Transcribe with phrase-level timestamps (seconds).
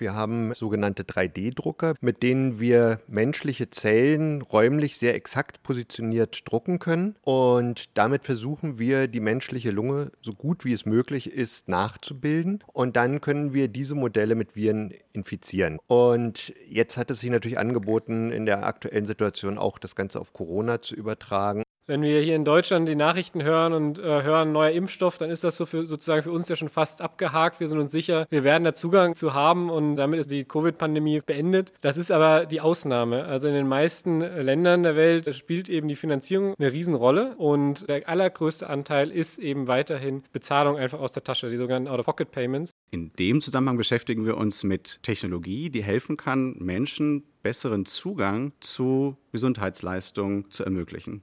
[0.00, 7.16] Wir haben sogenannte 3D-Drucker, mit denen wir menschliche Zellen räumlich sehr exakt positioniert drucken können.
[7.22, 12.64] Und damit versuchen wir, die menschliche Lunge so gut wie es möglich ist nachzubilden.
[12.72, 15.78] Und dann können wir diese Modelle mit Viren infizieren.
[15.86, 20.32] Und jetzt hat es sich natürlich angeboten, in der aktuellen Situation auch das Ganze auf
[20.32, 24.70] Corona zu übertragen wenn wir hier in Deutschland die Nachrichten hören und äh, hören neuer
[24.70, 27.58] Impfstoff, dann ist das so für, sozusagen für uns ja schon fast abgehakt.
[27.58, 31.20] Wir sind uns sicher, wir werden da Zugang zu haben und damit ist die Covid-Pandemie
[31.26, 31.72] beendet.
[31.80, 33.24] Das ist aber die Ausnahme.
[33.24, 38.08] Also in den meisten Ländern der Welt spielt eben die Finanzierung eine Riesenrolle und der
[38.08, 42.70] allergrößte Anteil ist eben weiterhin Bezahlung einfach aus der Tasche, die sogenannten Out-of-Pocket-Payments.
[42.92, 49.16] In dem Zusammenhang beschäftigen wir uns mit Technologie, die helfen kann, Menschen besseren Zugang zu
[49.32, 51.22] Gesundheitsleistungen zu ermöglichen.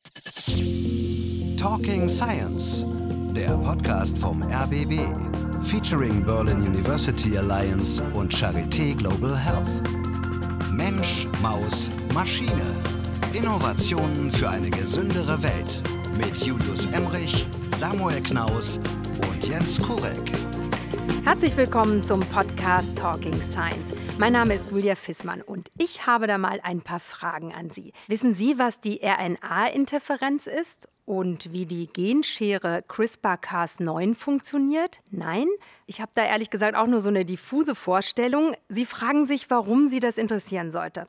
[1.57, 2.85] Talking Science,
[3.35, 4.93] der Podcast vom RBB,
[5.63, 9.83] featuring Berlin University Alliance und Charité Global Health.
[10.71, 12.75] Mensch, Maus, Maschine.
[13.33, 15.83] Innovationen für eine gesündere Welt.
[16.17, 18.79] Mit Julius Emrich, Samuel Knaus
[19.29, 20.31] und Jens Kurek.
[21.23, 23.93] Herzlich willkommen zum Podcast Talking Science.
[24.17, 27.93] Mein Name ist Julia Fissmann und ich habe da mal ein paar Fragen an Sie.
[28.07, 35.01] Wissen Sie, was die RNA-Interferenz ist und wie die Genschere CRISPR-Cas9 funktioniert?
[35.11, 35.47] Nein?
[35.85, 38.55] Ich habe da ehrlich gesagt auch nur so eine diffuse Vorstellung.
[38.69, 41.07] Sie fragen sich, warum Sie das interessieren sollte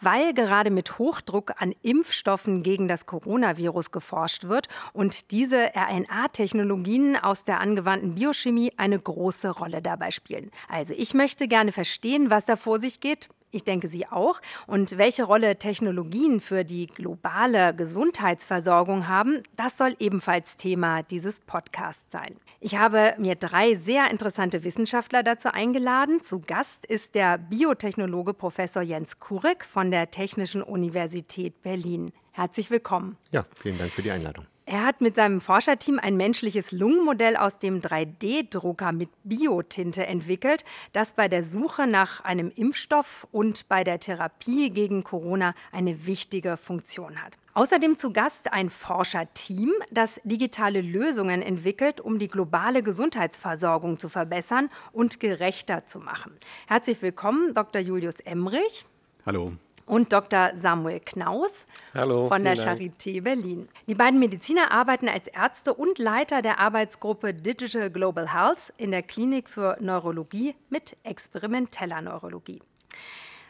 [0.00, 7.44] weil gerade mit Hochdruck an Impfstoffen gegen das Coronavirus geforscht wird und diese RNA-Technologien aus
[7.44, 10.50] der angewandten Biochemie eine große Rolle dabei spielen.
[10.68, 14.40] Also ich möchte gerne verstehen, was da vor sich geht ich denke, Sie auch.
[14.66, 22.10] Und welche Rolle Technologien für die globale Gesundheitsversorgung haben, das soll ebenfalls Thema dieses Podcasts
[22.12, 22.36] sein.
[22.60, 26.22] Ich habe mir drei sehr interessante Wissenschaftler dazu eingeladen.
[26.22, 32.12] Zu Gast ist der Biotechnologe Professor Jens Kurek von der Technischen Universität Berlin.
[32.32, 33.16] Herzlich willkommen.
[33.30, 34.44] Ja, vielen Dank für die Einladung.
[34.70, 40.62] Er hat mit seinem Forscherteam ein menschliches Lungenmodell aus dem 3D-Drucker mit Biotinte entwickelt,
[40.92, 46.58] das bei der Suche nach einem Impfstoff und bei der Therapie gegen Corona eine wichtige
[46.58, 47.38] Funktion hat.
[47.54, 54.68] Außerdem zu Gast ein Forscherteam, das digitale Lösungen entwickelt, um die globale Gesundheitsversorgung zu verbessern
[54.92, 56.36] und gerechter zu machen.
[56.66, 57.80] Herzlich willkommen, Dr.
[57.80, 58.84] Julius Emrich.
[59.24, 59.52] Hallo
[59.88, 60.52] und Dr.
[60.56, 63.68] Samuel Knaus Hallo, von der Charité Berlin.
[63.86, 69.02] Die beiden Mediziner arbeiten als Ärzte und Leiter der Arbeitsgruppe Digital Global Health in der
[69.02, 72.60] Klinik für Neurologie mit experimenteller Neurologie.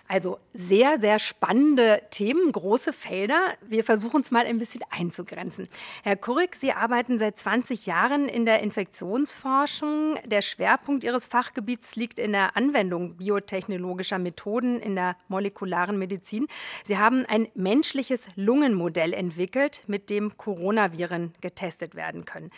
[0.08, 3.52] Also sehr, sehr spannende Themen, große Felder.
[3.60, 5.68] Wir versuchen es mal ein bisschen einzugrenzen.
[6.02, 10.18] Herr Kurik, Sie arbeiten seit 20 Jahren in der Infektionsforschung.
[10.24, 16.46] Der Schwerpunkt Ihres Fachgebiets liegt in der Anwendung biotechnologischer Methoden in der molekularen Medizin.
[16.86, 22.50] Sie haben ein menschliches Lungenmodell entwickelt, mit dem Coronaviren getestet werden können.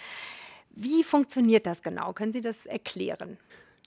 [0.70, 2.12] Wie funktioniert das genau?
[2.12, 3.38] Können Sie das erklären?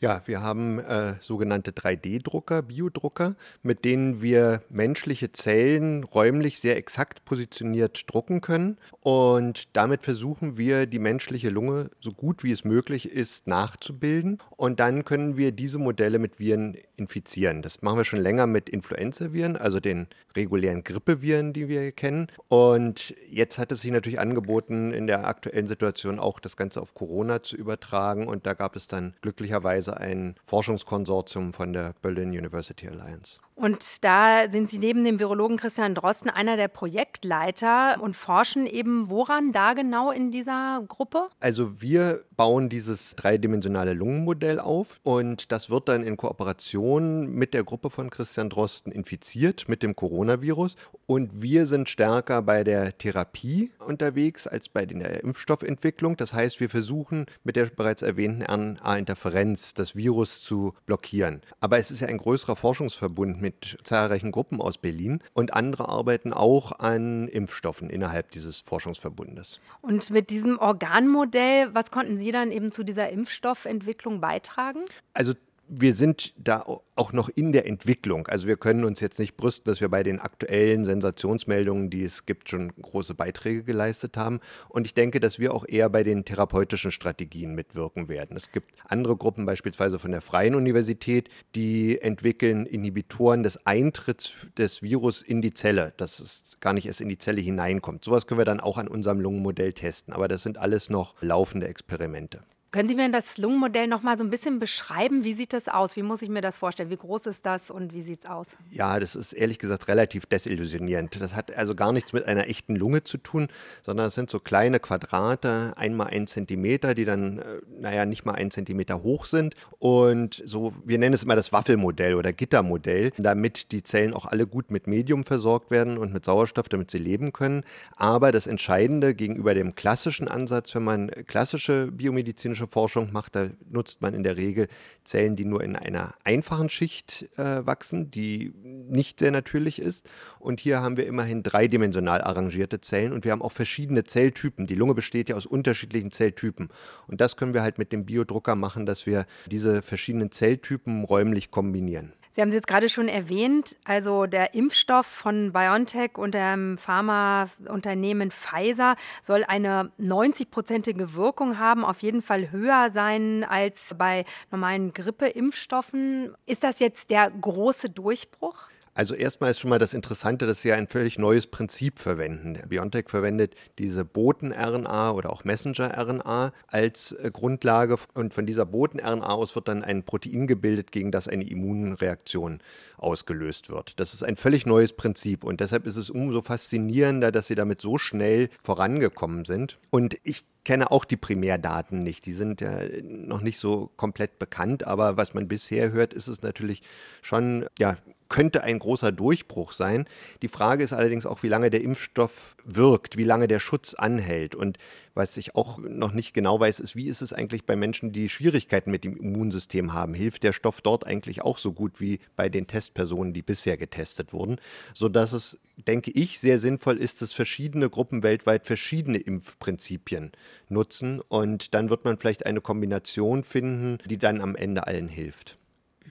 [0.01, 7.23] Ja, wir haben äh, sogenannte 3D-Drucker, Biodrucker, mit denen wir menschliche Zellen räumlich sehr exakt
[7.23, 8.77] positioniert drucken können.
[8.99, 14.39] Und damit versuchen wir, die menschliche Lunge so gut wie es möglich ist nachzubilden.
[14.57, 17.61] Und dann können wir diese Modelle mit Viren infizieren.
[17.61, 22.27] Das machen wir schon länger mit Influenza-Viren, also den regulären Grippeviren, die wir kennen.
[22.49, 26.93] Und jetzt hat es sich natürlich angeboten, in der aktuellen Situation auch das Ganze auf
[26.93, 28.27] Corona zu übertragen.
[28.27, 33.39] Und da gab es dann glücklicherweise ein Forschungskonsortium von der Berlin University Alliance.
[33.55, 39.09] Und da sind Sie neben dem Virologen Christian Drosten einer der Projektleiter und forschen eben
[39.09, 41.29] woran da genau in dieser Gruppe?
[41.39, 47.63] Also wir bauen dieses dreidimensionale Lungenmodell auf und das wird dann in Kooperation mit der
[47.63, 50.75] Gruppe von Christian Drosten infiziert mit dem Coronavirus
[51.05, 56.17] und wir sind stärker bei der Therapie unterwegs als bei der Impfstoffentwicklung.
[56.17, 61.41] Das heißt, wir versuchen mit der bereits erwähnten RNA-Interferenz das Virus zu blockieren.
[61.59, 66.33] Aber es ist ja ein größerer Forschungsverbund mit zahlreichen Gruppen aus Berlin und andere arbeiten
[66.33, 69.59] auch an Impfstoffen innerhalb dieses Forschungsverbundes.
[69.81, 74.85] Und mit diesem Organmodell, was konnten Sie dann eben zu dieser Impfstoffentwicklung beitragen?
[75.13, 75.33] Also
[75.79, 76.65] wir sind da
[76.95, 78.27] auch noch in der Entwicklung.
[78.27, 82.25] Also wir können uns jetzt nicht brüsten, dass wir bei den aktuellen Sensationsmeldungen, die es
[82.25, 84.39] gibt, schon große Beiträge geleistet haben.
[84.69, 88.37] Und ich denke, dass wir auch eher bei den therapeutischen Strategien mitwirken werden.
[88.37, 94.83] Es gibt andere Gruppen, beispielsweise von der Freien Universität, die entwickeln Inhibitoren des Eintritts des
[94.83, 98.05] Virus in die Zelle, dass es gar nicht erst in die Zelle hineinkommt.
[98.05, 100.13] Sowas können wir dann auch an unserem Lungenmodell testen.
[100.13, 102.41] Aber das sind alles noch laufende Experimente.
[102.73, 105.23] Können Sie mir das Lungenmodell noch mal so ein bisschen beschreiben?
[105.23, 105.95] Wie sieht das aus?
[105.95, 106.89] Wie muss ich mir das vorstellen?
[106.89, 108.47] Wie groß ist das und wie sieht es aus?
[108.71, 111.21] Ja, das ist ehrlich gesagt relativ desillusionierend.
[111.21, 113.49] Das hat also gar nichts mit einer echten Lunge zu tun,
[113.83, 117.43] sondern es sind so kleine Quadrate, einmal ein Zentimeter, die dann, äh,
[117.79, 119.53] naja, nicht mal ein Zentimeter hoch sind.
[119.77, 124.47] Und so, wir nennen es immer das Waffelmodell oder Gittermodell, damit die Zellen auch alle
[124.47, 127.65] gut mit Medium versorgt werden und mit Sauerstoff, damit sie leben können.
[127.97, 133.49] Aber das Entscheidende gegenüber dem klassischen Ansatz, wenn man klassische biomedizinische biologische Forschung macht, da
[133.69, 134.67] nutzt man in der Regel
[135.03, 140.09] Zellen, die nur in einer einfachen Schicht äh, wachsen, die nicht sehr natürlich ist.
[140.39, 144.67] Und hier haben wir immerhin dreidimensional arrangierte Zellen und wir haben auch verschiedene Zelltypen.
[144.67, 146.69] Die Lunge besteht ja aus unterschiedlichen Zelltypen.
[147.07, 151.51] Und das können wir halt mit dem Biodrucker machen, dass wir diese verschiedenen Zelltypen räumlich
[151.51, 152.13] kombinieren.
[152.35, 158.31] Sie haben es jetzt gerade schon erwähnt, also der Impfstoff von BioNTech und dem Pharmaunternehmen
[158.31, 166.35] Pfizer soll eine 90-prozentige Wirkung haben, auf jeden Fall höher sein als bei normalen Grippeimpfstoffen.
[166.47, 168.65] Ist das jetzt der große Durchbruch?
[168.95, 172.59] Also erstmal ist schon mal das Interessante, dass sie ein völlig neues Prinzip verwenden.
[172.67, 179.55] BioNTech verwendet diese Boten-RNA oder auch Messenger-RNA als äh, Grundlage und von dieser Boten-RNA aus
[179.55, 182.59] wird dann ein Protein gebildet, gegen das eine Immunreaktion
[182.97, 183.99] ausgelöst wird.
[183.99, 187.81] Das ist ein völlig neues Prinzip und deshalb ist es umso faszinierender, dass sie damit
[187.81, 189.79] so schnell vorangekommen sind.
[189.89, 192.25] Und ich kenne auch die Primärdaten nicht.
[192.25, 196.41] Die sind ja noch nicht so komplett bekannt, aber was man bisher hört, ist es
[196.41, 196.81] natürlich
[197.21, 197.97] schon ja,
[198.33, 200.07] könnte ein großer Durchbruch sein.
[200.41, 204.55] Die Frage ist allerdings auch, wie lange der Impfstoff wirkt, wie lange der Schutz anhält.
[204.55, 204.79] Und
[205.13, 208.29] was ich auch noch nicht genau weiß, ist, wie ist es eigentlich bei Menschen, die
[208.29, 210.15] Schwierigkeiten mit dem Immunsystem haben?
[210.15, 214.33] Hilft der Stoff dort eigentlich auch so gut wie bei den Testpersonen, die bisher getestet
[214.33, 214.57] wurden?
[214.95, 220.31] Sodass es, denke ich, sehr sinnvoll ist, dass verschiedene Gruppen weltweit verschiedene Impfprinzipien
[220.69, 221.21] nutzen.
[221.21, 225.59] Und dann wird man vielleicht eine Kombination finden, die dann am Ende allen hilft.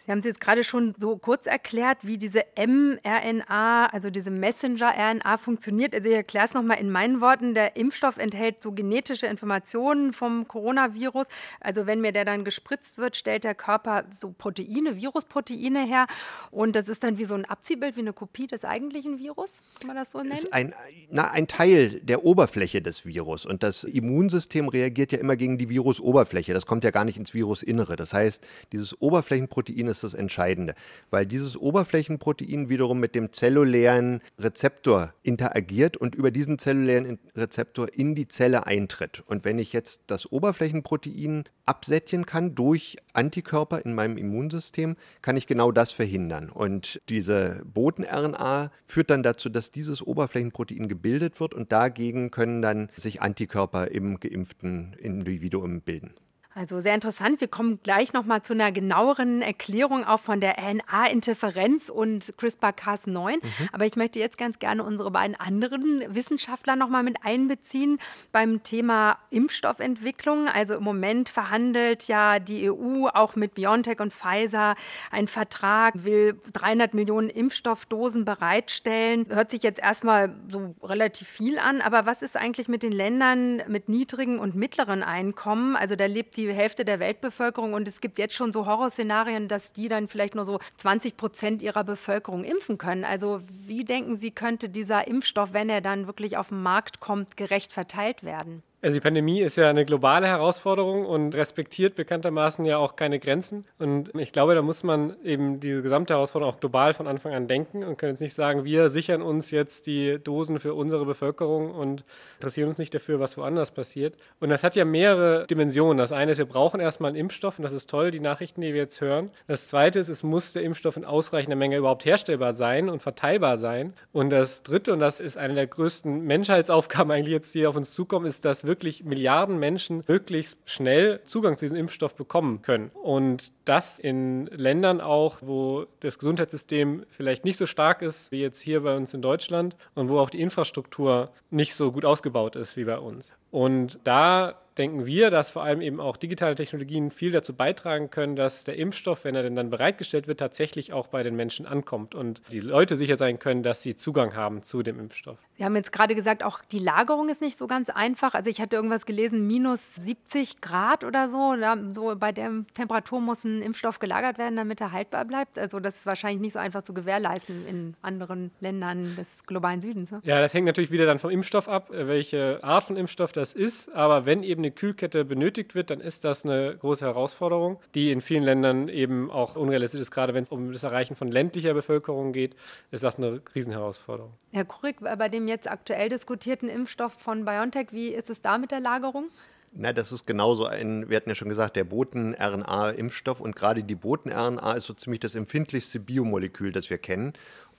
[0.05, 5.37] Sie haben es jetzt gerade schon so kurz erklärt, wie diese mRNA, also diese Messenger-RNA
[5.37, 5.95] funktioniert.
[5.95, 7.55] Also ich erkläre es nochmal in meinen Worten.
[7.55, 11.29] Der Impfstoff enthält so genetische Informationen vom Coronavirus.
[11.61, 16.07] Also wenn mir der dann gespritzt wird, stellt der Körper so Proteine, Virusproteine her.
[16.51, 19.87] Und das ist dann wie so ein Abziehbild, wie eine Kopie des eigentlichen Virus, kann
[19.87, 20.33] man das so nennen?
[20.33, 20.75] Ist ein,
[21.11, 23.47] na, ein Teil der Oberfläche des Virus.
[23.47, 26.53] Und das Immunsystem reagiert ja immer gegen die Virusoberfläche.
[26.55, 27.95] Das kommt ja gar nicht ins Virusinnere.
[27.95, 30.75] Das heißt, dieses Oberflächenprotein ist das Entscheidende,
[31.11, 38.15] weil dieses Oberflächenprotein wiederum mit dem zellulären Rezeptor interagiert und über diesen zellulären Rezeptor in
[38.15, 39.23] die Zelle eintritt.
[39.27, 45.47] Und wenn ich jetzt das Oberflächenprotein absättigen kann durch Antikörper in meinem Immunsystem, kann ich
[45.47, 46.51] genau das verhindern.
[46.51, 52.91] Und diese Boten-RNA führt dann dazu, dass dieses Oberflächenprotein gebildet wird und dagegen können dann
[52.97, 56.15] sich Antikörper im geimpften Individuum bilden.
[56.55, 57.41] Also sehr interessant.
[57.41, 63.37] Wir kommen gleich noch mal zu einer genaueren Erklärung auch von der RNA-Interferenz und CRISPR-Cas9.
[63.37, 63.69] Mhm.
[63.73, 67.99] Aber ich möchte jetzt ganz gerne unsere beiden anderen Wissenschaftler noch mal mit einbeziehen
[68.33, 70.47] beim Thema Impfstoffentwicklung.
[70.47, 74.75] Also im Moment verhandelt ja die EU auch mit BioNTech und Pfizer
[75.11, 79.25] einen Vertrag, will 300 Millionen Impfstoffdosen bereitstellen.
[79.31, 81.81] Hört sich jetzt erstmal so relativ viel an.
[81.81, 85.77] Aber was ist eigentlich mit den Ländern mit niedrigen und mittleren Einkommen?
[85.77, 89.49] Also da lebt die die Hälfte der Weltbevölkerung und es gibt jetzt schon so Horrorszenarien,
[89.49, 93.05] dass die dann vielleicht nur so 20 Prozent ihrer Bevölkerung impfen können.
[93.05, 97.37] Also wie denken Sie, könnte dieser Impfstoff, wenn er dann wirklich auf den Markt kommt,
[97.37, 98.63] gerecht verteilt werden?
[98.85, 103.65] Also die Pandemie ist ja eine globale Herausforderung und respektiert bekanntermaßen ja auch keine Grenzen.
[103.79, 107.47] Und ich glaube, da muss man eben diese gesamte Herausforderung auch global von Anfang an
[107.47, 111.71] denken und können jetzt nicht sagen, wir sichern uns jetzt die Dosen für unsere Bevölkerung
[111.71, 112.03] und
[112.41, 114.17] interessieren uns nicht dafür, was woanders passiert.
[114.41, 115.99] Und das hat ja mehrere Dimensionen.
[115.99, 118.75] Das eine ist, wir brauchen erstmal einen Impfstoff und das ist toll, die Nachrichten, die
[118.75, 119.31] wir jetzt hören.
[119.47, 123.59] Das zweite ist, es muss der Impfstoff in ausreichender Menge überhaupt herstellbar sein und verteilbar
[123.59, 123.93] sein.
[124.13, 127.95] Und das dritte, und das ist eine der größten Menschheitsaufgaben eigentlich jetzt, die auf uns
[127.95, 132.91] zukommen, ist, dass wir wirklich Milliarden Menschen möglichst schnell Zugang zu diesem Impfstoff bekommen können.
[132.95, 138.63] Und das in Ländern auch, wo das Gesundheitssystem vielleicht nicht so stark ist wie jetzt
[138.63, 142.79] hier bei uns in Deutschland und wo auch die Infrastruktur nicht so gut ausgebaut ist
[142.79, 143.35] wie bei uns.
[143.51, 148.37] Und da denken wir, dass vor allem eben auch digitale Technologien viel dazu beitragen können,
[148.37, 152.15] dass der Impfstoff, wenn er denn dann bereitgestellt wird, tatsächlich auch bei den Menschen ankommt
[152.15, 155.39] und die Leute sicher sein können, dass sie Zugang haben zu dem Impfstoff.
[155.55, 158.35] Sie haben jetzt gerade gesagt, auch die Lagerung ist nicht so ganz einfach.
[158.35, 161.55] Also ich hatte irgendwas gelesen, minus 70 Grad oder so.
[161.93, 165.59] so bei der Temperatur muss ein Impfstoff gelagert werden, damit er haltbar bleibt.
[165.59, 170.11] Also das ist wahrscheinlich nicht so einfach zu gewährleisten in anderen Ländern des globalen Südens.
[170.11, 170.21] Ne?
[170.25, 173.93] Ja, das hängt natürlich wieder dann vom Impfstoff ab, welche Art von Impfstoff das ist.
[173.95, 178.21] Aber wenn eben ebene Kühlkette benötigt wird, dann ist das eine große Herausforderung, die in
[178.21, 180.11] vielen Ländern eben auch unrealistisch ist.
[180.13, 182.55] Gerade wenn es um das Erreichen von ländlicher Bevölkerung geht,
[182.93, 184.33] ist das eine Riesenherausforderung.
[184.53, 188.71] Herr Kurik, bei dem jetzt aktuell diskutierten Impfstoff von BioNTech, wie ist es da mit
[188.71, 189.31] der Lagerung?
[189.75, 193.95] Na, das ist genauso ein, wir hatten ja schon gesagt, der Boten-RNA-Impfstoff und gerade die
[193.95, 197.33] Boten-RNA ist so ziemlich das empfindlichste Biomolekül, das wir kennen.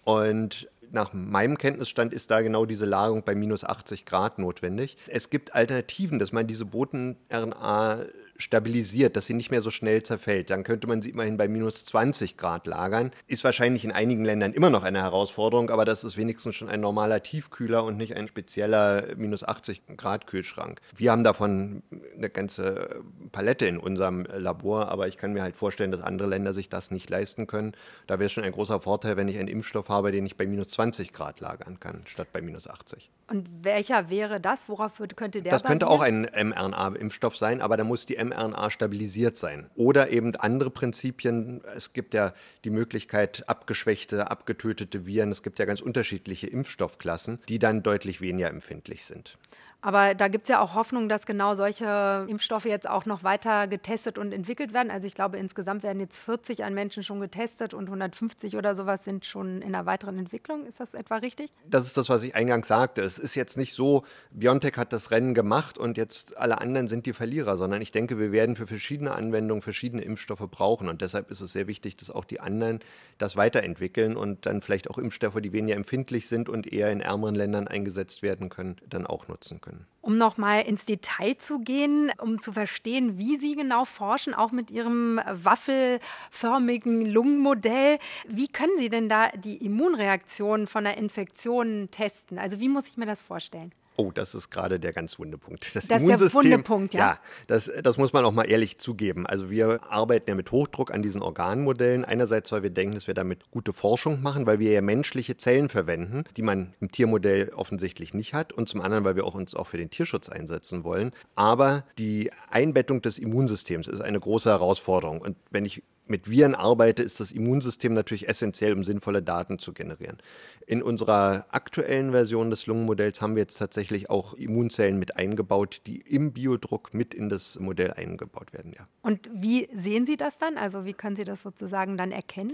[0.04, 4.98] Und nach meinem Kenntnisstand ist da genau diese Lagerung bei minus 80 Grad notwendig.
[5.08, 8.06] Es gibt Alternativen, dass man diese Boten-RNA
[8.38, 10.50] stabilisiert, dass sie nicht mehr so schnell zerfällt.
[10.50, 13.12] Dann könnte man sie immerhin bei minus 20 Grad lagern.
[13.28, 16.82] Ist wahrscheinlich in einigen Ländern immer noch eine Herausforderung, aber das ist wenigstens schon ein
[16.82, 20.82] normaler Tiefkühler und nicht ein spezieller minus 80 Grad Kühlschrank.
[20.96, 21.84] Wir haben davon
[22.16, 26.54] eine ganze Palette in unserem Labor, aber ich kann mir halt vorstellen, dass andere Länder
[26.54, 27.74] sich das nicht leisten können.
[28.08, 30.46] Da wäre es schon ein großer Vorteil, wenn ich einen Impfstoff habe, den ich bei
[30.46, 33.10] minus 20 Grad lagern kann, statt bei minus 80.
[33.28, 34.68] Und welcher wäre das?
[34.68, 36.28] Worauf könnte der Das könnte basieren?
[36.28, 39.70] auch ein mRNA-Impfstoff sein, aber da muss die mRNA stabilisiert sein.
[39.76, 41.62] Oder eben andere Prinzipien.
[41.76, 45.32] Es gibt ja die Möglichkeit, abgeschwächte, abgetötete Viren.
[45.32, 49.38] Es gibt ja ganz unterschiedliche Impfstoffklassen, die dann deutlich weniger empfindlich sind.
[49.86, 53.68] Aber da gibt es ja auch Hoffnung, dass genau solche Impfstoffe jetzt auch noch weiter
[53.68, 54.90] getestet und entwickelt werden.
[54.90, 59.04] Also ich glaube, insgesamt werden jetzt 40 an Menschen schon getestet und 150 oder sowas
[59.04, 60.66] sind schon in einer weiteren Entwicklung.
[60.66, 61.50] Ist das etwa richtig?
[61.70, 63.02] Das ist das, was ich eingangs sagte.
[63.02, 67.06] Es ist jetzt nicht so, BioNTech hat das Rennen gemacht und jetzt alle anderen sind
[67.06, 70.88] die Verlierer, sondern ich denke, wir werden für verschiedene Anwendungen verschiedene Impfstoffe brauchen.
[70.88, 72.80] Und deshalb ist es sehr wichtig, dass auch die anderen
[73.18, 77.36] das weiterentwickeln und dann vielleicht auch Impfstoffe, die weniger empfindlich sind und eher in ärmeren
[77.36, 79.73] Ländern eingesetzt werden können, dann auch nutzen können.
[80.02, 84.70] Um nochmal ins Detail zu gehen, um zu verstehen, wie Sie genau forschen, auch mit
[84.70, 88.00] Ihrem waffelförmigen Lungenmodell.
[88.28, 92.38] Wie können Sie denn da die Immunreaktion von einer Infektion testen?
[92.38, 93.72] Also wie muss ich mir das vorstellen?
[93.96, 95.76] Oh, das ist gerade der ganz wunde Punkt.
[95.76, 97.00] Das, das ist der wunde Punkt, ja.
[97.00, 99.28] Ja, das, das muss man auch mal ehrlich zugeben.
[99.28, 102.04] Also wir arbeiten ja mit Hochdruck an diesen Organmodellen.
[102.04, 105.70] Einerseits, weil wir denken, dass wir damit gute Forschung machen, weil wir ja menschliche Zellen
[105.70, 108.52] verwenden, die man im Tiermodell offensichtlich nicht hat.
[108.52, 111.12] Und zum anderen, weil wir auch uns auch für den Tierschutz einsetzen wollen.
[111.36, 115.22] Aber die Einbettung des Immunsystems ist eine große Herausforderung.
[115.22, 119.74] Und wenn ich mit Viren arbeite, ist das Immunsystem natürlich essentiell, um sinnvolle Daten zu
[119.74, 120.20] generieren.
[120.68, 126.02] In unserer aktuellen Version des Lungenmodells haben wir jetzt tatsächlich auch Immunzellen mit eingebaut, die
[126.02, 128.74] im Biodruck mit in das Modell eingebaut werden.
[128.78, 128.88] Ja.
[129.02, 130.60] Und wie sehen Sie das dann?
[130.60, 132.54] Also wie können Sie das sozusagen dann erkennen?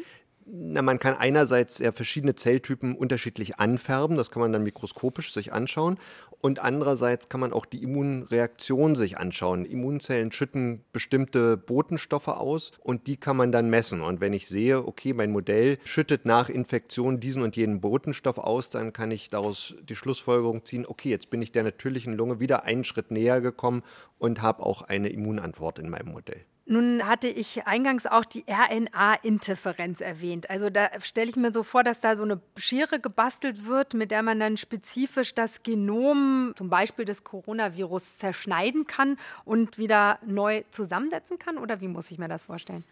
[0.52, 5.54] Na, man kann einerseits ja verschiedene Zelltypen unterschiedlich anfärben, das kann man dann mikroskopisch sich
[5.54, 6.00] anschauen.
[6.42, 9.66] Und andererseits kann man auch die Immunreaktion sich anschauen.
[9.66, 14.02] Immunzellen schütten bestimmte Botenstoffe aus und die kann man dann messen.
[14.02, 18.72] Und wenn ich sehe, okay, mein Modell schüttet nach Infektion diesen und jenen Botenstoff aus,
[18.72, 22.64] dann kann ich daraus die Schlussfolgerung ziehen, okay, jetzt bin ich der natürlichen Lunge wieder
[22.64, 23.84] einen Schritt näher gekommen
[24.18, 26.46] und habe auch eine Immunantwort in meinem Modell.
[26.72, 30.52] Nun hatte ich eingangs auch die RNA-Interferenz erwähnt.
[30.52, 34.12] Also da stelle ich mir so vor, dass da so eine Schere gebastelt wird, mit
[34.12, 40.62] der man dann spezifisch das Genom zum Beispiel des Coronavirus zerschneiden kann und wieder neu
[40.70, 41.58] zusammensetzen kann.
[41.58, 42.84] Oder wie muss ich mir das vorstellen?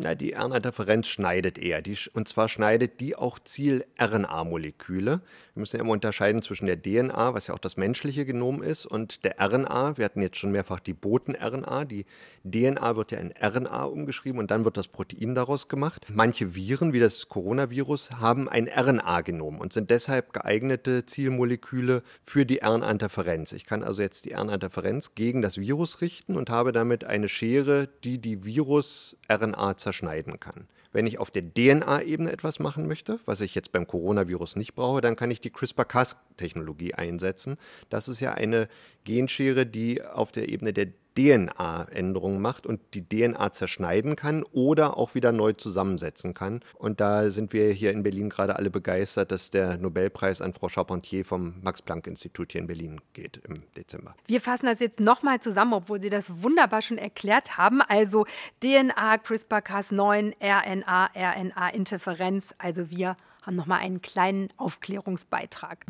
[0.00, 1.82] Na, die RNA-Interferenz schneidet eher.
[1.82, 5.20] Die, und zwar schneidet die auch Ziel-RNA-Moleküle.
[5.54, 8.86] Wir müssen ja immer unterscheiden zwischen der DNA, was ja auch das menschliche Genom ist,
[8.86, 9.98] und der RNA.
[9.98, 11.84] Wir hatten jetzt schon mehrfach die Boten-RNA.
[11.84, 12.06] Die
[12.44, 16.06] DNA wird ja in RNA umgeschrieben und dann wird das Protein daraus gemacht.
[16.08, 22.60] Manche Viren, wie das Coronavirus, haben ein RNA-Genom und sind deshalb geeignete Zielmoleküle für die
[22.64, 23.52] RNA-Interferenz.
[23.52, 27.88] Ich kann also jetzt die RNA-Interferenz gegen das Virus richten und habe damit eine Schere,
[28.04, 30.66] die die Virus-RNA zerschneiden kann.
[30.92, 35.00] Wenn ich auf der DNA-Ebene etwas machen möchte, was ich jetzt beim Coronavirus nicht brauche,
[35.00, 37.56] dann kann ich die CRISPR-Cas-Technologie einsetzen.
[37.88, 38.68] Das ist ja eine
[39.04, 45.14] Genschere, die auf der Ebene der DNA-Änderungen macht und die DNA zerschneiden kann oder auch
[45.14, 46.60] wieder neu zusammensetzen kann.
[46.74, 50.68] Und da sind wir hier in Berlin gerade alle begeistert, dass der Nobelpreis an Frau
[50.68, 54.14] Charpentier vom Max-Planck-Institut hier in Berlin geht im Dezember.
[54.26, 57.82] Wir fassen das jetzt nochmal zusammen, obwohl Sie das wunderbar schon erklärt haben.
[57.82, 58.26] Also
[58.62, 62.54] DNA, CRISPR-Cas9, RNA, RNA-Interferenz.
[62.58, 65.84] Also wir haben nochmal einen kleinen Aufklärungsbeitrag.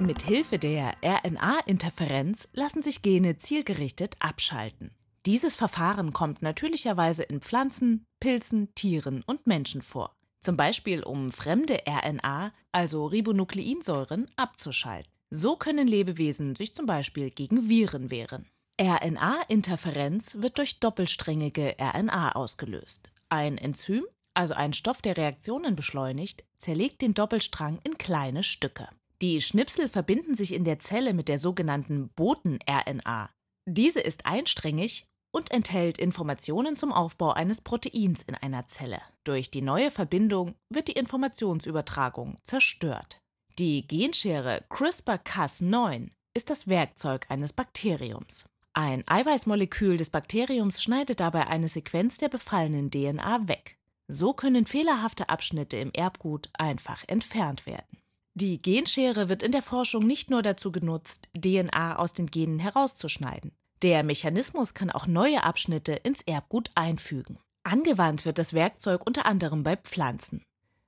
[0.00, 4.92] Mit Hilfe der RNA-Interferenz lassen sich Gene zielgerichtet abschalten.
[5.26, 10.16] Dieses Verfahren kommt natürlicherweise in Pflanzen, Pilzen, Tieren und Menschen vor.
[10.40, 15.12] Zum Beispiel um fremde RNA, also Ribonukleinsäuren, abzuschalten.
[15.28, 18.48] So können Lebewesen sich zum Beispiel gegen Viren wehren.
[18.80, 23.12] RNA-Interferenz wird durch doppelsträngige RNA ausgelöst.
[23.28, 28.88] Ein Enzym, also ein Stoff, der Reaktionen beschleunigt, zerlegt den Doppelstrang in kleine Stücke.
[29.22, 33.28] Die Schnipsel verbinden sich in der Zelle mit der sogenannten Boten-RNA.
[33.66, 39.00] Diese ist einsträngig und enthält Informationen zum Aufbau eines Proteins in einer Zelle.
[39.24, 43.20] Durch die neue Verbindung wird die Informationsübertragung zerstört.
[43.58, 48.46] Die Genschere CRISPR-Cas9 ist das Werkzeug eines Bakteriums.
[48.72, 53.76] Ein Eiweißmolekül des Bakteriums schneidet dabei eine Sequenz der befallenen DNA weg.
[54.08, 57.99] So können fehlerhafte Abschnitte im Erbgut einfach entfernt werden.
[58.40, 63.52] Die Genschere wird in der Forschung nicht nur dazu genutzt, DNA aus den Genen herauszuschneiden.
[63.82, 67.38] Der Mechanismus kann auch neue Abschnitte ins Erbgut einfügen.
[67.64, 70.42] Angewandt wird das Werkzeug unter anderem bei Pflanzen.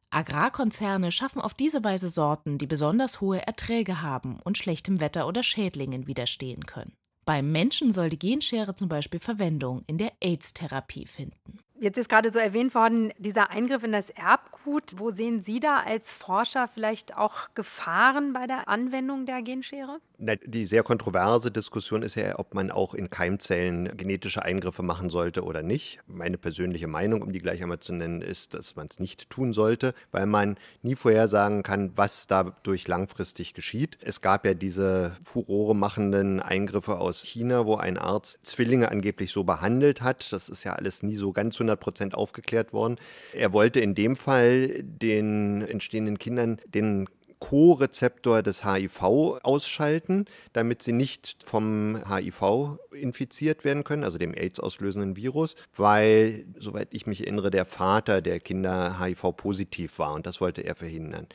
[0.09, 5.43] Agrarkonzerne schaffen auf diese Weise Sorten, die besonders hohe Erträge haben und schlechtem Wetter oder
[5.43, 6.95] Schädlingen widerstehen können.
[7.27, 11.59] Beim Menschen soll die Genschere zum Beispiel Verwendung in der AIDS-Therapie finden.
[11.79, 14.95] Jetzt ist gerade so erwähnt worden, dieser Eingriff in das Erbgut.
[14.99, 19.99] Wo sehen Sie da als Forscher vielleicht auch Gefahren bei der Anwendung der Genschere?
[20.19, 25.43] Die sehr kontroverse Diskussion ist ja, ob man auch in Keimzellen genetische Eingriffe machen sollte
[25.43, 25.99] oder nicht.
[26.07, 29.53] Meine persönliche Meinung, um die gleich einmal zu nennen, ist, dass man es nicht tun
[29.53, 33.99] sollte, weil man nie vorhersagen kann, was dadurch langfristig geschieht.
[34.01, 39.43] Es gab ja diese Furore machenden Eingriffe aus China, wo ein Arzt Zwillinge angeblich so
[39.43, 40.33] behandelt hat.
[40.33, 42.97] Das ist ja alles nie so ganz 100 100 Prozent aufgeklärt worden.
[43.33, 47.09] Er wollte in dem Fall den entstehenden Kindern den
[47.43, 49.03] Co-Rezeptor des HIV
[49.43, 56.89] ausschalten, damit sie nicht vom HIV infiziert werden können, also dem AIDS-auslösenden Virus, weil, soweit
[56.93, 61.27] ich mich erinnere, der Vater der Kinder HIV-positiv war und das wollte er verhindern.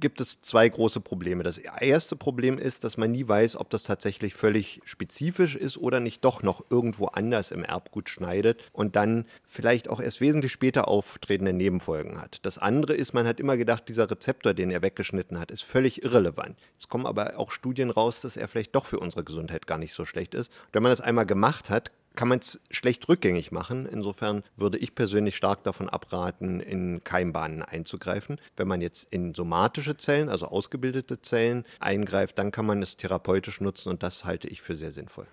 [0.00, 1.44] Gibt es zwei große Probleme.
[1.44, 6.00] Das erste Problem ist, dass man nie weiß, ob das tatsächlich völlig spezifisch ist oder
[6.00, 10.88] nicht doch noch irgendwo anders im Erbgut schneidet und dann vielleicht auch erst wesentlich später
[10.88, 12.40] auftretende Nebenfolgen hat.
[12.42, 16.02] Das andere ist, man hat immer gedacht, dieser Rezeptor, den er weggeschnitten hat, ist völlig
[16.02, 16.58] irrelevant.
[16.78, 19.94] Es kommen aber auch Studien raus, dass er vielleicht doch für unsere Gesundheit gar nicht
[19.94, 20.48] so schlecht ist.
[20.48, 23.86] Und wenn man das einmal gemacht hat, kann man es schlecht rückgängig machen.
[23.86, 28.38] Insofern würde ich persönlich stark davon abraten, in Keimbahnen einzugreifen.
[28.56, 33.60] Wenn man jetzt in somatische Zellen, also ausgebildete Zellen, eingreift, dann kann man es therapeutisch
[33.60, 35.26] nutzen und das halte ich für sehr sinnvoll.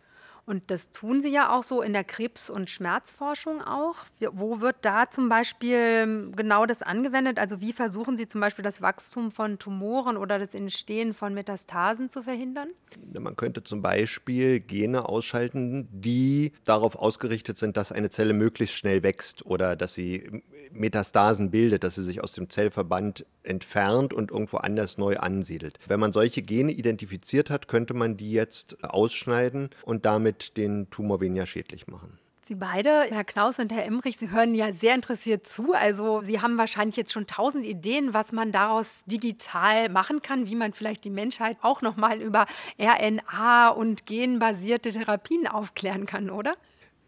[0.50, 3.98] Und das tun Sie ja auch so in der Krebs- und Schmerzforschung auch.
[4.32, 7.38] Wo wird da zum Beispiel ähm, genau das angewendet?
[7.38, 12.10] Also wie versuchen Sie zum Beispiel das Wachstum von Tumoren oder das Entstehen von Metastasen
[12.10, 12.70] zu verhindern?
[13.14, 19.04] Man könnte zum Beispiel Gene ausschalten, die darauf ausgerichtet sind, dass eine Zelle möglichst schnell
[19.04, 24.58] wächst oder dass sie Metastasen bildet, dass sie sich aus dem Zellverband entfernt und irgendwo
[24.58, 25.78] anders neu ansiedelt.
[25.88, 31.22] Wenn man solche Gene identifiziert hat, könnte man die jetzt ausschneiden und damit den Tumor
[31.22, 32.20] weniger schädlich machen.
[32.50, 35.74] Sie beide, Herr Klaus und Herr Emrich, Sie hören ja sehr interessiert zu.
[35.74, 40.56] Also Sie haben wahrscheinlich jetzt schon tausend Ideen, was man daraus digital machen kann, wie
[40.56, 42.48] man vielleicht die Menschheit auch noch mal über
[42.82, 46.56] RNA und genbasierte Therapien aufklären kann, oder?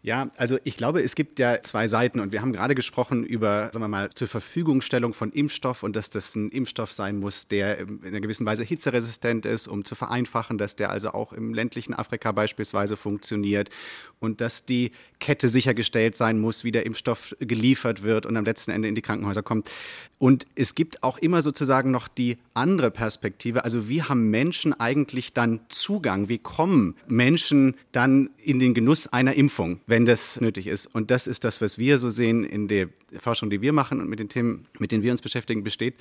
[0.04, 3.70] Ja, also ich glaube, es gibt ja zwei Seiten und wir haben gerade gesprochen über,
[3.72, 7.78] sagen wir mal, zur Verfügungstellung von Impfstoff und dass das ein Impfstoff sein muss, der
[7.78, 11.94] in einer gewissen Weise hitzeresistent ist, um zu vereinfachen, dass der also auch im ländlichen
[11.94, 13.70] Afrika beispielsweise funktioniert
[14.18, 18.72] und dass die Kette sichergestellt sein muss, wie der Impfstoff geliefert wird und am letzten
[18.72, 19.70] Ende in die Krankenhäuser kommt.
[20.18, 25.32] Und es gibt auch immer sozusagen noch die andere Perspektive, also wie haben Menschen eigentlich
[25.32, 29.80] dann Zugang, wie kommen Menschen dann in den Genuss einer Impfung?
[29.92, 30.86] Wenn das nötig ist.
[30.86, 34.08] Und das ist das, was wir so sehen in der Forschung, die wir machen und
[34.08, 35.96] mit den Themen, mit denen wir uns beschäftigen, besteht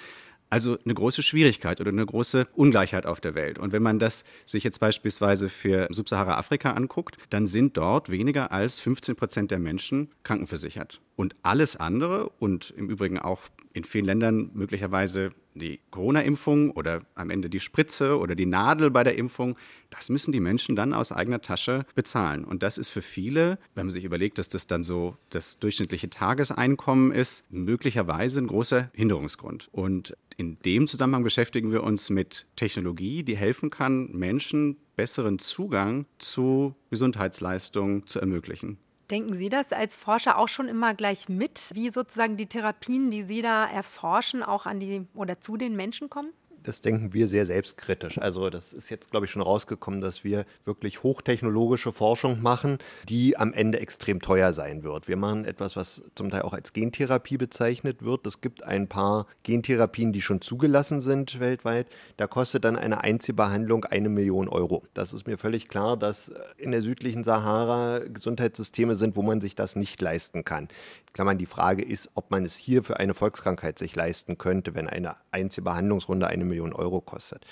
[0.49, 3.59] also eine große Schwierigkeit oder eine große Ungleichheit auf der Welt.
[3.59, 8.79] Und wenn man das sich jetzt beispielsweise für Subsahara-Afrika anguckt, dann sind dort weniger als
[8.79, 11.01] 15 Prozent der Menschen krankenversichert.
[11.17, 13.41] Und alles andere und im Übrigen auch
[13.73, 19.03] in vielen Ländern möglicherweise die Corona-Impfung oder am Ende die Spritze oder die Nadel bei
[19.03, 19.57] der Impfung,
[19.89, 22.45] das müssen die Menschen dann aus eigener Tasche bezahlen.
[22.45, 26.09] Und das ist für viele, wenn man sich überlegt, dass das dann so das durchschnittliche
[26.09, 29.69] Tageseinkommen ist, möglicherweise ein großer Hinderungsgrund.
[29.71, 36.05] Und in dem Zusammenhang beschäftigen wir uns mit Technologie, die helfen kann, Menschen besseren Zugang
[36.19, 38.77] zu Gesundheitsleistungen zu ermöglichen.
[39.11, 43.23] Denken Sie das als Forscher auch schon immer gleich mit, wie sozusagen die Therapien, die
[43.23, 46.31] Sie da erforschen, auch an die oder zu den Menschen kommen?
[46.63, 48.17] Das denken wir sehr selbstkritisch.
[48.17, 53.37] Also das ist jetzt, glaube ich, schon rausgekommen, dass wir wirklich hochtechnologische Forschung machen, die
[53.37, 55.07] am Ende extrem teuer sein wird.
[55.07, 58.25] Wir machen etwas, was zum Teil auch als Gentherapie bezeichnet wird.
[58.27, 61.87] Es gibt ein paar Gentherapien, die schon zugelassen sind weltweit.
[62.17, 64.83] Da kostet dann eine Einzelbehandlung eine Million Euro.
[64.93, 69.55] Das ist mir völlig klar, dass in der südlichen Sahara Gesundheitssysteme sind, wo man sich
[69.55, 70.67] das nicht leisten kann.
[71.13, 74.87] Klammern, die Frage ist, ob man es hier für eine Volkskrankheit sich leisten könnte, wenn
[74.87, 77.45] eine einzige Behandlungsrunde eine Million Euro kostet.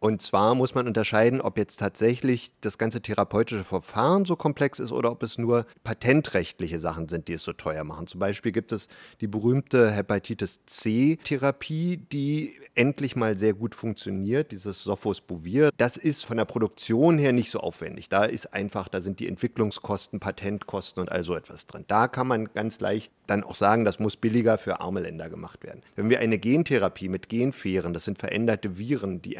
[0.00, 4.92] Und zwar muss man unterscheiden, ob jetzt tatsächlich das ganze therapeutische Verfahren so komplex ist
[4.92, 8.06] oder ob es nur patentrechtliche Sachen sind, die es so teuer machen.
[8.06, 8.88] Zum Beispiel gibt es
[9.20, 15.70] die berühmte Hepatitis C-Therapie, die endlich mal sehr gut funktioniert, dieses Sofosbuvir.
[15.76, 18.08] Das ist von der Produktion her nicht so aufwendig.
[18.08, 21.84] Da ist einfach, da sind die Entwicklungskosten, Patentkosten und all so etwas drin.
[21.88, 25.64] Da kann man ganz leicht dann auch sagen, das muss billiger für arme Länder gemacht
[25.64, 25.82] werden.
[25.96, 29.38] Wenn wir eine Gentherapie mit Genfähren, das sind veränderte Viren, die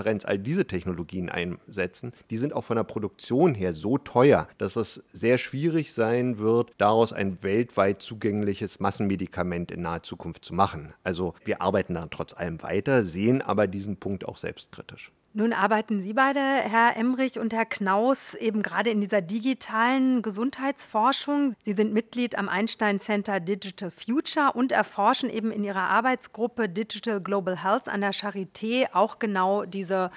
[0.00, 4.76] RNA-Interferenz, all diese Technologien einsetzen, die sind auch von der Produktion her so teuer, dass
[4.76, 10.94] es sehr schwierig sein wird, daraus ein weltweit zugängliches Massenmedikament in naher Zukunft zu machen.
[11.04, 15.12] Also wir arbeiten daran trotz allem weiter, sehen aber diesen Punkt auch selbstkritisch.
[15.32, 21.54] Nun arbeiten Sie beide, Herr Emrich und Herr Knaus, eben gerade in dieser digitalen Gesundheitsforschung.
[21.62, 27.20] Sie sind Mitglied am Einstein Center Digital Future und erforschen eben in Ihrer Arbeitsgruppe Digital
[27.20, 30.10] Global Health an der Charité auch genau diese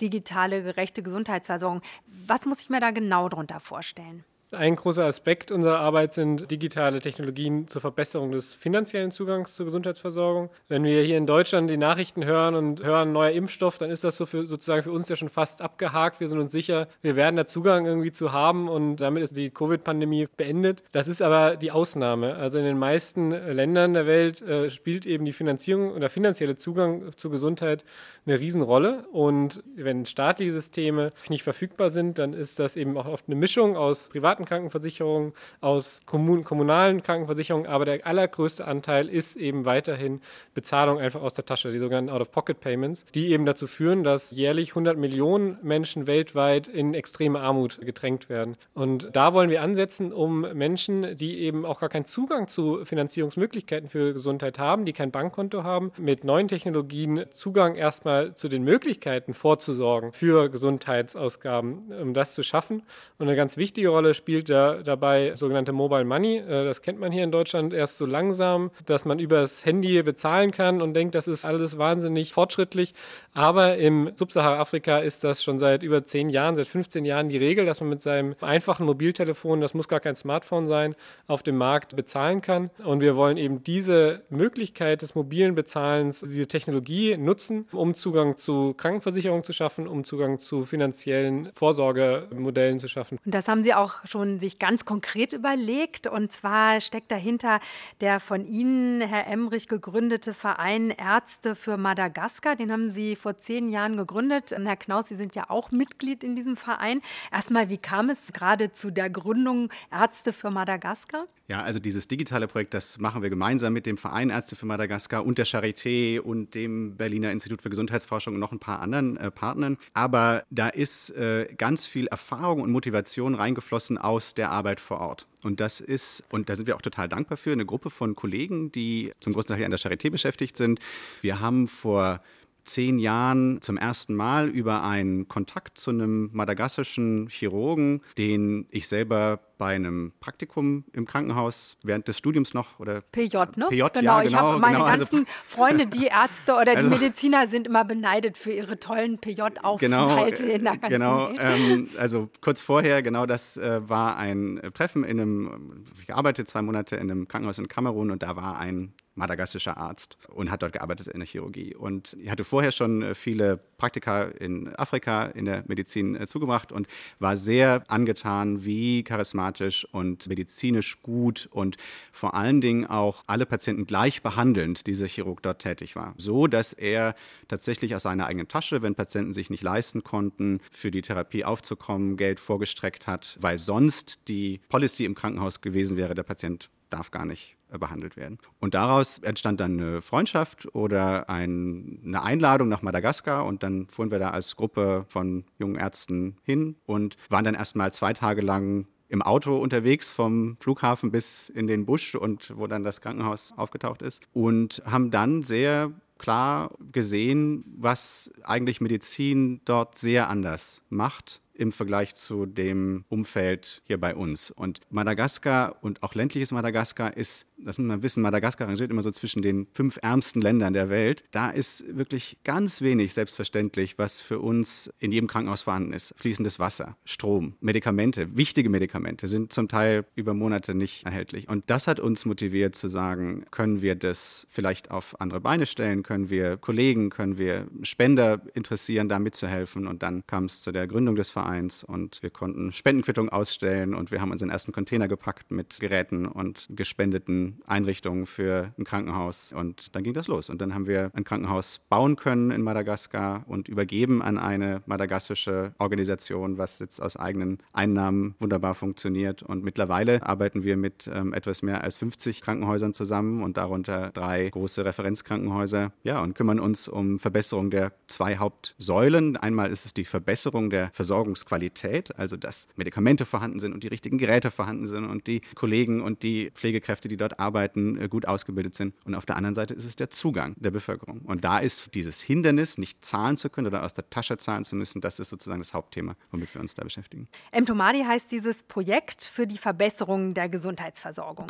[0.00, 1.80] digitale gerechte Gesundheitsversorgung.
[2.26, 4.24] Was muss ich mir da genau darunter vorstellen?
[4.52, 10.50] Ein großer Aspekt unserer Arbeit sind digitale Technologien zur Verbesserung des finanziellen Zugangs zur Gesundheitsversorgung.
[10.68, 14.16] Wenn wir hier in Deutschland die Nachrichten hören und hören neuer Impfstoff, dann ist das
[14.16, 16.20] so für, sozusagen für uns ja schon fast abgehakt.
[16.20, 19.50] Wir sind uns sicher, wir werden da Zugang irgendwie zu haben und damit ist die
[19.50, 20.84] Covid-Pandemie beendet.
[20.92, 22.36] Das ist aber die Ausnahme.
[22.36, 27.10] Also in den meisten Ländern der Welt äh, spielt eben die Finanzierung oder finanzielle Zugang
[27.16, 27.84] zur Gesundheit
[28.26, 29.08] eine Riesenrolle.
[29.10, 33.76] Und wenn staatliche Systeme nicht verfügbar sind, dann ist das eben auch oft eine Mischung
[33.76, 40.20] aus privaten privaten Krankenversicherungen, aus kommun kommunalen Krankenversicherungen, aber der allergrößte Anteil ist eben weiterhin
[40.54, 44.98] Bezahlung einfach aus der Tasche, die sogenannten Out-of-Pocket-Payments, die eben dazu führen, dass jährlich 100
[44.98, 48.56] Millionen Menschen weltweit in extreme Armut gedrängt werden.
[48.74, 53.88] Und da wollen wir ansetzen, um Menschen, die eben auch gar keinen Zugang zu Finanzierungsmöglichkeiten
[53.88, 59.34] für Gesundheit haben, die kein Bankkonto haben, mit neuen Technologien Zugang erstmal zu den Möglichkeiten
[59.34, 62.82] vorzusorgen für Gesundheitsausgaben, um das zu schaffen.
[63.18, 66.38] Und eine ganz wichtige Rolle spielt spielt ja dabei sogenannte Mobile Money.
[66.38, 70.50] Äh, das kennt man hier in Deutschland erst so langsam, dass man übers Handy bezahlen
[70.50, 72.92] kann und denkt, das ist alles wahnsinnig fortschrittlich.
[73.34, 77.66] Aber im Subsahara-Afrika ist das schon seit über 10 Jahren, seit 15 Jahren die Regel,
[77.66, 80.96] dass man mit seinem einfachen Mobiltelefon, das muss gar kein Smartphone sein,
[81.28, 82.70] auf dem Markt bezahlen kann.
[82.82, 88.74] Und wir wollen eben diese Möglichkeit des mobilen Bezahlens, diese Technologie nutzen, um Zugang zu
[88.76, 93.20] Krankenversicherungen zu schaffen, um Zugang zu finanziellen Vorsorgemodellen zu schaffen.
[93.24, 96.06] Und das haben Sie auch schon sich ganz konkret überlegt.
[96.06, 97.60] Und zwar steckt dahinter
[98.00, 102.56] der von Ihnen, Herr Emrich, gegründete Verein Ärzte für Madagaskar.
[102.56, 104.54] Den haben Sie vor zehn Jahren gegründet.
[104.66, 107.00] Herr Knaus, Sie sind ja auch Mitglied in diesem Verein.
[107.32, 111.26] Erstmal, wie kam es gerade zu der Gründung Ärzte für Madagaskar?
[111.48, 115.24] Ja, also dieses digitale Projekt, das machen wir gemeinsam mit dem Verein Ärzte für Madagaskar
[115.24, 119.30] und der Charité und dem Berliner Institut für Gesundheitsforschung und noch ein paar anderen äh,
[119.30, 119.78] Partnern.
[119.94, 125.26] Aber da ist äh, ganz viel Erfahrung und Motivation reingeflossen aus der Arbeit vor Ort.
[125.42, 128.72] Und das ist, und da sind wir auch total dankbar für, eine Gruppe von Kollegen,
[128.72, 130.80] die zum größten Teil an der Charité beschäftigt sind.
[131.20, 132.20] Wir haben vor
[132.66, 139.40] zehn Jahren zum ersten Mal über einen Kontakt zu einem madagassischen Chirurgen, den ich selber
[139.58, 143.66] bei einem Praktikum im Krankenhaus während des Studiums noch oder PJ, ne?
[143.70, 144.18] PJ, genau.
[144.18, 147.46] Ja, ich habe genau, meine genau, ganzen also, Freunde, die Ärzte oder die also, Mediziner
[147.46, 151.40] sind immer beneidet für ihre tollen PJ-Aufenthalte genau, in der ganzen genau, Welt.
[151.42, 156.62] Ähm, also kurz vorher, genau das äh, war ein Treffen in einem, ich arbeitete zwei
[156.62, 160.74] Monate in einem Krankenhaus in Kamerun und da war ein madagassischer Arzt und hat dort
[160.74, 161.74] gearbeitet in der Chirurgie.
[161.74, 166.70] Und ich hatte vorher schon äh, viele Praktika in Afrika in der Medizin äh, zugebracht
[166.70, 166.86] und
[167.18, 171.76] war sehr angetan, wie charismatisch und medizinisch gut und
[172.12, 176.14] vor allen Dingen auch alle Patienten gleich behandelnd dieser Chirurg dort tätig war.
[176.18, 177.14] So, dass er
[177.48, 182.16] tatsächlich aus seiner eigenen Tasche, wenn Patienten sich nicht leisten konnten, für die Therapie aufzukommen,
[182.16, 187.24] Geld vorgestreckt hat, weil sonst die Policy im Krankenhaus gewesen wäre, der Patient darf gar
[187.24, 188.38] nicht behandelt werden.
[188.60, 193.44] Und daraus entstand dann eine Freundschaft oder ein, eine Einladung nach Madagaskar.
[193.44, 197.92] Und dann fuhren wir da als Gruppe von jungen Ärzten hin und waren dann erstmal
[197.92, 202.82] zwei Tage lang im Auto unterwegs vom Flughafen bis in den Busch und wo dann
[202.82, 204.22] das Krankenhaus aufgetaucht ist.
[204.32, 212.14] Und haben dann sehr klar gesehen, was eigentlich Medizin dort sehr anders macht im Vergleich
[212.14, 214.50] zu dem Umfeld hier bei uns.
[214.50, 219.10] Und Madagaskar und auch ländliches Madagaskar ist, das muss man wissen, Madagaskar rangiert immer so
[219.10, 221.24] zwischen den fünf ärmsten Ländern der Welt.
[221.30, 226.14] Da ist wirklich ganz wenig selbstverständlich, was für uns in jedem Krankenhaus vorhanden ist.
[226.18, 231.48] Fließendes Wasser, Strom, Medikamente, wichtige Medikamente sind zum Teil über Monate nicht erhältlich.
[231.48, 236.02] Und das hat uns motiviert zu sagen, können wir das vielleicht auf andere Beine stellen,
[236.02, 239.86] können wir Kollegen, können wir Spender interessieren, da mitzuhelfen.
[239.86, 241.45] Und dann kam es zu der Gründung des Vereins
[241.84, 246.66] und wir konnten Spendenquittungen ausstellen und wir haben unseren ersten Container gepackt mit Geräten und
[246.70, 249.52] gespendeten Einrichtungen für ein Krankenhaus.
[249.52, 250.50] Und dann ging das los.
[250.50, 255.74] Und dann haben wir ein Krankenhaus bauen können in Madagaskar und übergeben an eine madagassische
[255.78, 259.42] Organisation, was jetzt aus eigenen Einnahmen wunderbar funktioniert.
[259.42, 264.48] Und mittlerweile arbeiten wir mit ähm, etwas mehr als 50 Krankenhäusern zusammen und darunter drei
[264.50, 265.92] große Referenzkrankenhäuser.
[266.02, 269.36] Ja, und kümmern uns um Verbesserung der zwei Hauptsäulen.
[269.36, 270.90] Einmal ist es die Verbesserung der
[271.36, 276.00] Versorgungsqualität, also dass Medikamente vorhanden sind und die richtigen Geräte vorhanden sind und die Kollegen
[276.00, 278.94] und die Pflegekräfte, die dort arbeiten, äh, gut ausgebildet sind.
[279.04, 281.20] Und auf der anderen Seite ist es der Zugang der Bevölkerung.
[281.20, 284.76] Und da ist dieses Hindernis, nicht zahlen zu können oder aus der Tasche zahlen zu
[284.76, 287.28] müssen, das ist sozusagen das Hauptthema, womit wir uns da beschäftigen.
[287.58, 291.46] Mtomadi heißt dieses Projekt für die Verbesserung der Gesundheitsversorgung.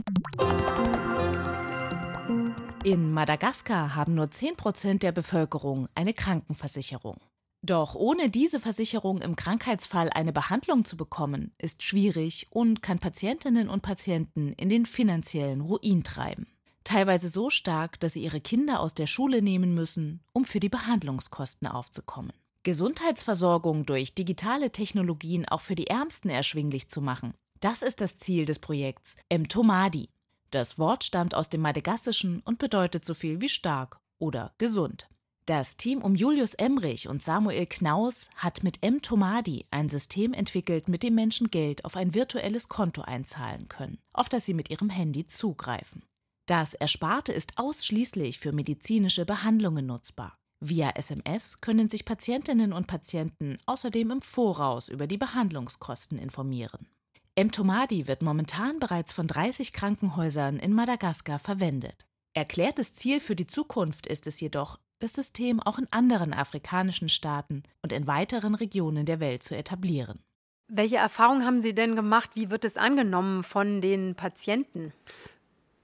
[2.84, 7.18] In Madagaskar haben nur 10 Prozent der Bevölkerung eine Krankenversicherung.
[7.66, 13.68] Doch ohne diese Versicherung im Krankheitsfall eine Behandlung zu bekommen, ist schwierig und kann Patientinnen
[13.68, 16.46] und Patienten in den finanziellen Ruin treiben.
[16.84, 20.68] Teilweise so stark, dass sie ihre Kinder aus der Schule nehmen müssen, um für die
[20.68, 22.32] Behandlungskosten aufzukommen.
[22.62, 28.44] Gesundheitsversorgung durch digitale Technologien auch für die Ärmsten erschwinglich zu machen, das ist das Ziel
[28.44, 30.10] des Projekts Mtomadi.
[30.52, 35.08] Das Wort stammt aus dem Madagassischen und bedeutet so viel wie stark oder gesund.
[35.46, 39.00] Das Team um Julius Emrich und Samuel Knaus hat mit M.
[39.00, 44.28] Tomadi ein System entwickelt, mit dem Menschen Geld auf ein virtuelles Konto einzahlen können, auf
[44.28, 46.02] das sie mit ihrem Handy zugreifen.
[46.46, 50.36] Das Ersparte ist ausschließlich für medizinische Behandlungen nutzbar.
[50.58, 56.88] Via SMS können sich Patientinnen und Patienten außerdem im Voraus über die Behandlungskosten informieren.
[57.38, 62.04] Mtomadi wird momentan bereits von 30 Krankenhäusern in Madagaskar verwendet.
[62.34, 67.62] Erklärtes Ziel für die Zukunft ist es jedoch, das System auch in anderen afrikanischen Staaten
[67.82, 70.20] und in weiteren Regionen der Welt zu etablieren.
[70.68, 72.30] Welche Erfahrungen haben Sie denn gemacht?
[72.34, 74.92] Wie wird es angenommen von den Patienten?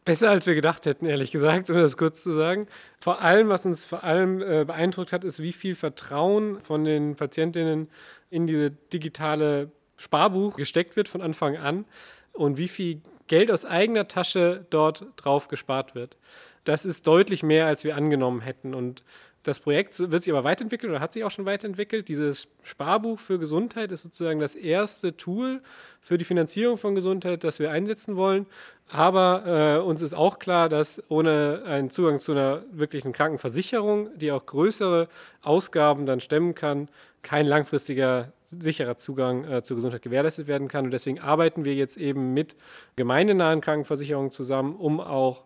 [0.04, 2.66] Besser als wir gedacht hätten, ehrlich gesagt, um das kurz zu sagen.
[3.00, 7.14] Vor allem, was uns vor allem äh, beeindruckt hat, ist, wie viel Vertrauen von den
[7.14, 7.88] Patientinnen
[8.28, 11.84] in diese digitale Sparbuch gesteckt wird von Anfang an
[12.32, 16.16] und wie viel Geld aus eigener Tasche dort drauf gespart wird.
[16.64, 18.74] Das ist deutlich mehr, als wir angenommen hätten.
[18.74, 19.02] Und
[19.42, 22.08] das Projekt wird sich aber weiterentwickelt oder hat sich auch schon weiterentwickelt.
[22.08, 25.60] Dieses Sparbuch für Gesundheit ist sozusagen das erste Tool
[26.00, 28.46] für die Finanzierung von Gesundheit, das wir einsetzen wollen.
[28.88, 34.30] Aber äh, uns ist auch klar, dass ohne einen Zugang zu einer wirklichen Krankenversicherung, die
[34.30, 35.08] auch größere
[35.40, 36.88] Ausgaben dann stemmen kann,
[37.22, 40.84] kein langfristiger sicherer Zugang äh, zur Gesundheit gewährleistet werden kann.
[40.84, 42.54] Und deswegen arbeiten wir jetzt eben mit
[42.94, 45.44] gemeindenahen Krankenversicherungen zusammen, um auch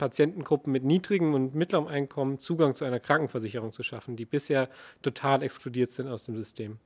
[0.00, 4.70] Patientengruppen mit niedrigem und mittlerem Einkommen Zugang zu einer Krankenversicherung zu schaffen, die bisher
[5.02, 6.78] total exkludiert sind aus dem System.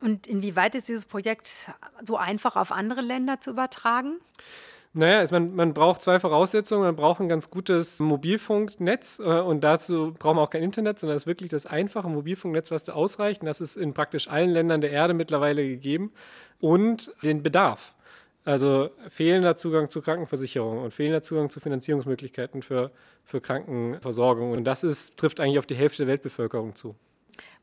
[0.00, 1.70] Und inwieweit ist dieses Projekt
[2.02, 4.18] so einfach auf andere Länder zu übertragen?
[4.92, 6.82] Naja, ist man, man braucht zwei Voraussetzungen.
[6.82, 11.16] Man braucht ein ganz gutes Mobilfunknetz äh, und dazu braucht man auch kein Internet, sondern
[11.16, 13.42] es ist wirklich das einfache Mobilfunknetz, was da ausreicht.
[13.42, 16.12] Und das ist in praktisch allen Ländern der Erde mittlerweile gegeben.
[16.58, 17.94] Und den Bedarf.
[18.46, 22.92] Also fehlender Zugang zu Krankenversicherung und fehlender Zugang zu Finanzierungsmöglichkeiten für,
[23.24, 24.52] für Krankenversorgung.
[24.52, 26.94] Und das ist, trifft eigentlich auf die Hälfte der Weltbevölkerung zu.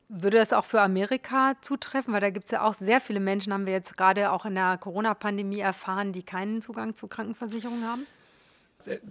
[0.10, 2.14] Würde das auch für Amerika zutreffen?
[2.14, 4.56] Weil da gibt es ja auch sehr viele Menschen, haben wir jetzt gerade auch in
[4.56, 8.06] der Corona-Pandemie erfahren, die keinen Zugang zu Krankenversicherung haben?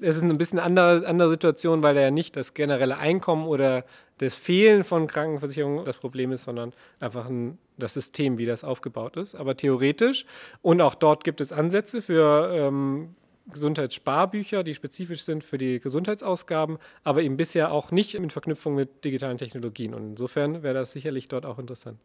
[0.00, 3.85] Es ist ein bisschen andere, andere Situation, weil da ja nicht das generelle Einkommen oder
[4.18, 9.16] das Fehlen von Krankenversicherung das Problem ist, sondern einfach ein, das System, wie das aufgebaut
[9.16, 9.35] ist.
[9.35, 10.26] Aber theoretisch
[10.62, 13.14] und auch dort gibt es Ansätze für ähm,
[13.50, 19.04] Gesundheitssparbücher, die spezifisch sind für die Gesundheitsausgaben, aber eben bisher auch nicht in Verknüpfung mit
[19.04, 19.94] digitalen Technologien.
[19.94, 21.98] Und insofern wäre das sicherlich dort auch interessant.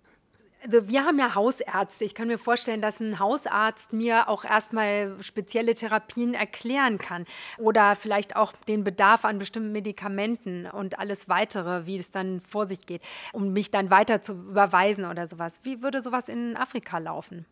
[0.68, 2.04] Also wir haben ja Hausärzte.
[2.04, 7.24] Ich kann mir vorstellen, dass ein Hausarzt mir auch erstmal spezielle Therapien erklären kann
[7.58, 12.68] oder vielleicht auch den Bedarf an bestimmten Medikamenten und alles weitere, wie es dann vor
[12.68, 13.02] sich geht,
[13.32, 15.62] um mich dann weiter zu überweisen oder sowas.
[15.64, 17.46] Wie würde sowas in Afrika laufen?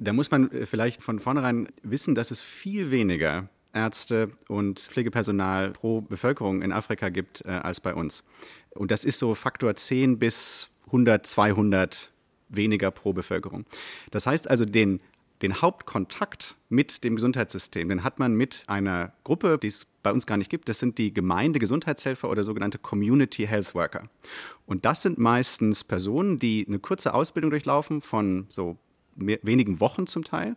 [0.00, 5.70] Da muss man äh, vielleicht von vornherein wissen, dass es viel weniger Ärzte und Pflegepersonal
[5.70, 8.24] pro Bevölkerung in Afrika gibt äh, als bei uns.
[8.70, 12.10] Und das ist so Faktor 10 bis 100, 200
[12.48, 13.64] weniger pro Bevölkerung.
[14.10, 15.00] Das heißt also, den
[15.42, 20.26] den Hauptkontakt mit dem Gesundheitssystem, den hat man mit einer Gruppe, die es bei uns
[20.26, 20.68] gar nicht gibt.
[20.68, 24.08] Das sind die Gemeindegesundheitshelfer oder sogenannte Community Health Worker.
[24.66, 28.78] Und das sind meistens Personen, die eine kurze Ausbildung durchlaufen von so
[29.16, 30.56] wenigen Wochen zum Teil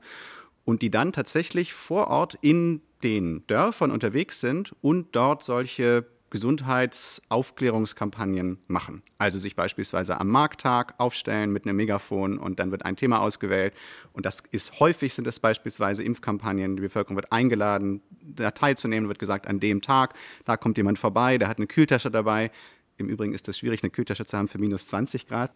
[0.65, 8.58] und die dann tatsächlich vor Ort in den Dörfern unterwegs sind und dort solche Gesundheitsaufklärungskampagnen
[8.67, 9.04] machen.
[9.20, 13.76] Also sich beispielsweise am Markttag aufstellen mit einem Megafon und dann wird ein Thema ausgewählt.
[14.13, 16.78] Und das ist häufig sind es beispielsweise Impfkampagnen.
[16.78, 20.15] Die Bevölkerung wird eingeladen, da teilzunehmen, wird gesagt, an dem Tag,
[20.46, 22.50] da kommt jemand vorbei, der hat eine Kühltasche dabei.
[22.98, 25.52] Im Übrigen ist es schwierig, eine Kühltasche zu haben für minus 20 Grad.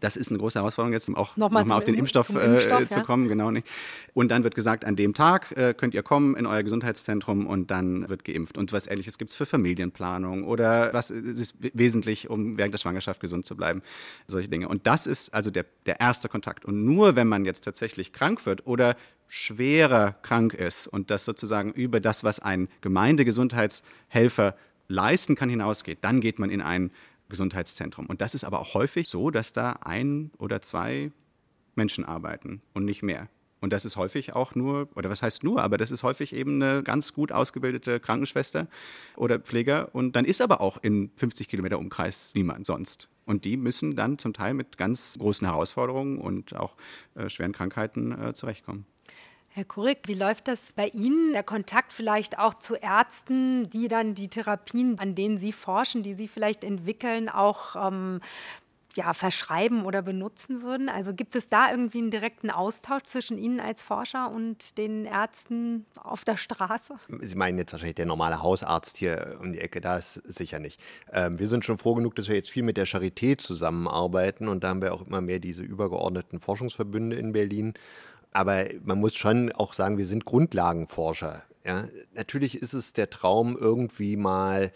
[0.00, 3.02] Das ist eine große Herausforderung jetzt, auch nochmal, nochmal auf den Impfstoff, Impfstoff äh, zu
[3.02, 3.66] kommen, genau nicht.
[4.12, 7.70] Und dann wird gesagt, an dem Tag äh, könnt ihr kommen in euer Gesundheitszentrum und
[7.70, 8.58] dann wird geimpft.
[8.58, 13.20] Und was ähnliches gibt es für Familienplanung oder was ist wesentlich, um während der Schwangerschaft
[13.20, 13.82] gesund zu bleiben,
[14.26, 14.68] solche Dinge.
[14.68, 16.64] Und das ist also der, der erste Kontakt.
[16.64, 18.96] Und nur wenn man jetzt tatsächlich krank wird oder
[19.28, 24.54] schwerer krank ist und das sozusagen über das, was ein Gemeindegesundheitshelfer
[24.88, 26.90] leisten kann, hinausgeht, dann geht man in ein
[27.28, 28.06] Gesundheitszentrum.
[28.06, 31.12] Und das ist aber auch häufig so, dass da ein oder zwei
[31.74, 33.28] Menschen arbeiten und nicht mehr.
[33.64, 36.62] Und das ist häufig auch nur, oder was heißt nur, aber das ist häufig eben
[36.62, 38.66] eine ganz gut ausgebildete Krankenschwester
[39.16, 39.94] oder Pfleger.
[39.94, 43.08] Und dann ist aber auch in 50 Kilometer Umkreis niemand sonst.
[43.24, 46.76] Und die müssen dann zum Teil mit ganz großen Herausforderungen und auch
[47.14, 48.84] äh, schweren Krankheiten äh, zurechtkommen.
[49.56, 51.32] Herr Kurik, wie läuft das bei Ihnen?
[51.32, 56.14] Der Kontakt vielleicht auch zu Ärzten, die dann die Therapien, an denen Sie forschen, die
[56.14, 58.20] Sie vielleicht entwickeln, auch ähm,
[58.96, 60.88] ja, verschreiben oder benutzen würden?
[60.88, 65.86] Also gibt es da irgendwie einen direkten Austausch zwischen Ihnen als Forscher und den Ärzten
[66.02, 66.94] auf der Straße?
[67.20, 70.80] Sie meinen jetzt wahrscheinlich der normale Hausarzt hier um die Ecke, da ist sicher nicht.
[71.12, 74.64] Ähm, wir sind schon froh genug, dass wir jetzt viel mit der Charité zusammenarbeiten und
[74.64, 77.74] da haben wir auch immer mehr diese übergeordneten Forschungsverbünde in Berlin.
[78.34, 81.44] Aber man muss schon auch sagen, wir sind Grundlagenforscher.
[81.64, 81.88] Ja?
[82.14, 84.72] Natürlich ist es der Traum, irgendwie mal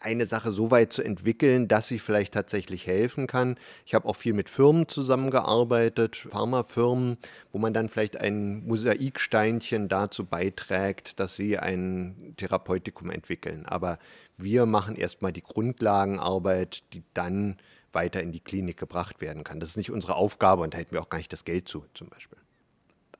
[0.00, 3.56] eine Sache so weit zu entwickeln, dass sie vielleicht tatsächlich helfen kann.
[3.84, 7.16] Ich habe auch viel mit Firmen zusammengearbeitet, Pharmafirmen,
[7.52, 13.66] wo man dann vielleicht ein Mosaiksteinchen dazu beiträgt, dass sie ein Therapeutikum entwickeln.
[13.66, 13.98] Aber
[14.36, 17.56] wir machen erstmal die Grundlagenarbeit, die dann
[17.92, 19.58] weiter in die Klinik gebracht werden kann.
[19.58, 21.84] Das ist nicht unsere Aufgabe und da hätten wir auch gar nicht das Geld zu,
[21.94, 22.38] zum Beispiel.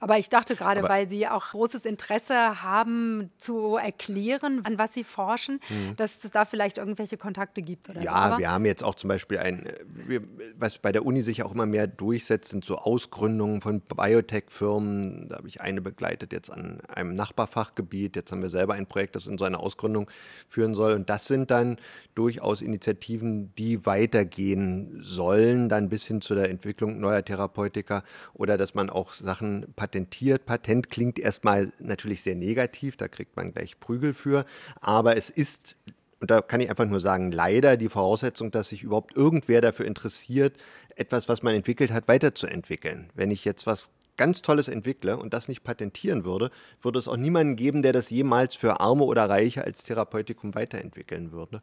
[0.01, 4.95] Aber ich dachte gerade, Aber weil Sie auch großes Interesse haben zu erklären, an was
[4.95, 5.97] Sie forschen, mhm.
[5.97, 8.39] dass es da vielleicht irgendwelche Kontakte gibt oder Ja, so.
[8.39, 10.23] wir haben jetzt auch zum Beispiel ein, wir,
[10.57, 15.31] was bei der Uni sich auch immer mehr durchsetzt, sind so Ausgründungen von Biotech-Firmen.
[15.31, 18.15] Da habe ich eine begleitet jetzt an einem Nachbarfachgebiet.
[18.15, 20.09] Jetzt haben wir selber ein Projekt, das in so eine Ausgründung
[20.47, 20.93] führen soll.
[20.93, 21.77] Und das sind dann
[22.15, 28.75] durchaus Initiativen, die weitergehen sollen, dann bis hin zu der Entwicklung neuer Therapeutika oder dass
[28.75, 29.88] man auch Sachen patentiert.
[29.89, 34.45] Patent klingt erstmal natürlich sehr negativ, da kriegt man gleich Prügel für,
[34.81, 35.77] aber es ist
[36.21, 39.87] und da kann ich einfach nur sagen, leider die Voraussetzung, dass sich überhaupt irgendwer dafür
[39.87, 40.57] interessiert,
[40.97, 43.11] etwas, was man entwickelt hat, weiterzuentwickeln.
[43.15, 46.51] Wenn ich jetzt was ganz Tolles entwickle und das nicht patentieren würde,
[46.83, 51.31] würde es auch niemanden geben, der das jemals für Arme oder Reiche als Therapeutikum weiterentwickeln
[51.31, 51.63] würde.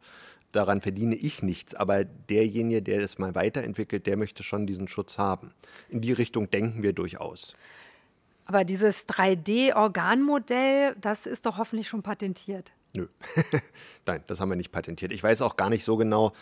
[0.52, 5.18] Daran verdiene ich nichts, aber derjenige, der das mal weiterentwickelt, der möchte schon diesen Schutz
[5.18, 5.52] haben.
[5.90, 7.54] In die Richtung denken wir durchaus.
[8.46, 12.72] Aber dieses 3D-Organmodell, das ist doch hoffentlich schon patentiert.
[12.96, 13.08] Nö,
[14.06, 15.12] nein, das haben wir nicht patentiert.
[15.12, 16.32] Ich weiß auch gar nicht so genau,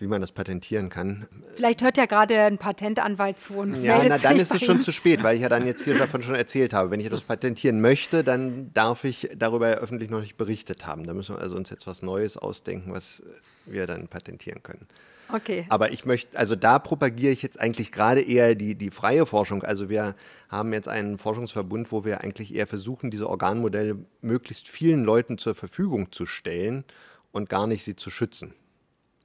[0.00, 1.26] wie man das patentieren kann.
[1.56, 4.92] Vielleicht hört ja gerade ein Patentanwalt zu und Ja, na dann ist es schon zu
[4.92, 6.90] spät, weil ich ja dann jetzt hier davon schon erzählt habe.
[6.90, 11.04] Wenn ich etwas patentieren möchte, dann darf ich darüber öffentlich noch nicht berichtet haben.
[11.04, 13.22] Da müssen wir also uns jetzt was Neues ausdenken, was
[13.66, 14.86] wir dann patentieren können.
[15.32, 15.64] Okay.
[15.68, 19.62] Aber ich möchte, also da propagiere ich jetzt eigentlich gerade eher die, die freie Forschung.
[19.62, 20.14] Also wir
[20.48, 25.54] haben jetzt einen Forschungsverbund, wo wir eigentlich eher versuchen, diese Organmodelle möglichst vielen Leuten zur
[25.54, 26.84] Verfügung zu stellen
[27.32, 28.54] und gar nicht sie zu schützen.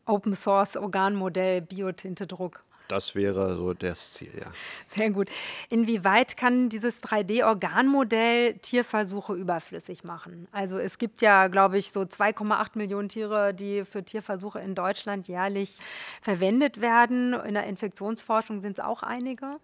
[0.06, 2.64] Open Source Organmodell, Biotintedruck.
[2.88, 4.52] Das wäre so das Ziel, ja.
[4.86, 5.30] Sehr gut.
[5.70, 10.48] Inwieweit kann dieses 3D-Organmodell Tierversuche überflüssig machen?
[10.52, 15.28] Also es gibt ja, glaube ich, so 2,8 Millionen Tiere, die für Tierversuche in Deutschland
[15.28, 15.78] jährlich
[16.22, 17.34] verwendet werden.
[17.34, 19.58] In der Infektionsforschung sind es auch einige.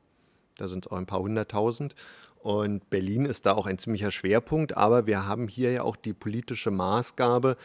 [0.57, 1.95] Da sind es auch ein paar hunderttausend.
[2.43, 4.77] Und Berlin ist da auch ein ziemlicher Schwerpunkt.
[4.77, 7.55] Aber wir haben hier ja auch die politische Maßgabe,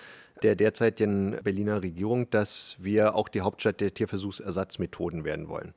[0.42, 5.72] der derzeitigen Berliner Regierung, dass wir auch die Hauptstadt der Tierversuchsersatzmethoden werden wollen.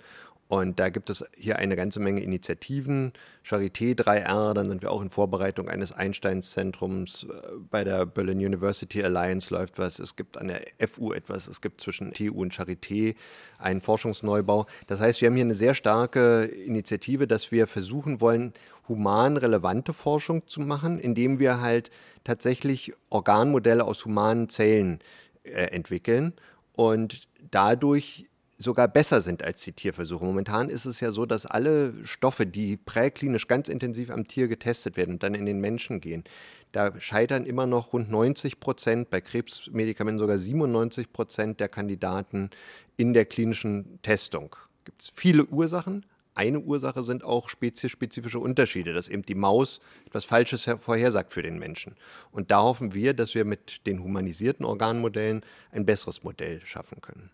[0.50, 3.14] Und da gibt es hier eine ganze Menge Initiativen.
[3.46, 7.28] Charité 3R, dann sind wir auch in Vorbereitung eines Einsteins-Zentrums.
[7.30, 10.00] Äh, bei der Berlin University Alliance läuft was.
[10.00, 11.48] Es gibt an der FU etwas.
[11.48, 13.16] Es gibt zwischen TU und Charité
[13.60, 14.66] einen Forschungsneubau.
[14.88, 18.54] Das heißt, wir haben hier eine sehr starke Initiative, dass wir versuchen wollen,
[18.88, 21.92] human relevante Forschung zu machen, indem wir halt
[22.24, 24.98] tatsächlich Organmodelle aus humanen Zellen
[25.44, 26.34] äh, entwickeln
[26.76, 28.29] und dadurch
[28.60, 30.26] sogar besser sind als die Tierversuche.
[30.26, 34.98] Momentan ist es ja so, dass alle Stoffe, die präklinisch ganz intensiv am Tier getestet
[34.98, 36.26] werden und dann in den Menschen gehen,
[36.74, 42.50] da scheitern immer noch rund 90 Prozent, bei Krebsmedikamenten sogar 97 Prozent der Kandidaten
[42.98, 44.56] in der klinischen Testung.
[44.84, 46.06] Gibt es viele Ursachen.
[46.36, 51.60] Eine Ursache sind auch speziespezifische Unterschiede, dass eben die Maus etwas Falsches vorhersagt für den
[51.60, 51.96] Menschen.
[52.32, 57.32] Und da hoffen wir, dass wir mit den humanisierten Organmodellen ein besseres Modell schaffen können.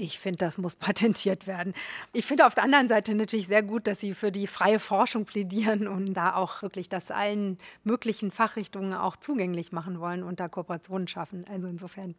[0.00, 1.74] Ich finde, das muss patentiert werden.
[2.12, 5.26] Ich finde auf der anderen Seite natürlich sehr gut, dass Sie für die freie Forschung
[5.26, 10.48] plädieren und da auch wirklich das allen möglichen Fachrichtungen auch zugänglich machen wollen und da
[10.48, 11.44] Kooperationen schaffen.
[11.50, 12.14] Also insofern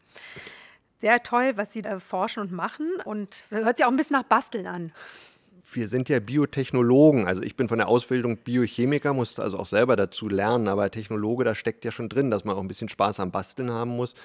[1.00, 4.24] sehr toll, was Sie da forschen und machen und hört sich auch ein bisschen nach
[4.24, 4.92] Basteln an
[5.74, 7.28] wir sind ja Biotechnologen.
[7.28, 11.44] Also ich bin von der Ausbildung Biochemiker, musste also auch selber dazu lernen, aber Technologe,
[11.44, 14.16] da steckt ja schon drin, dass man auch ein bisschen Spaß am Basteln haben muss.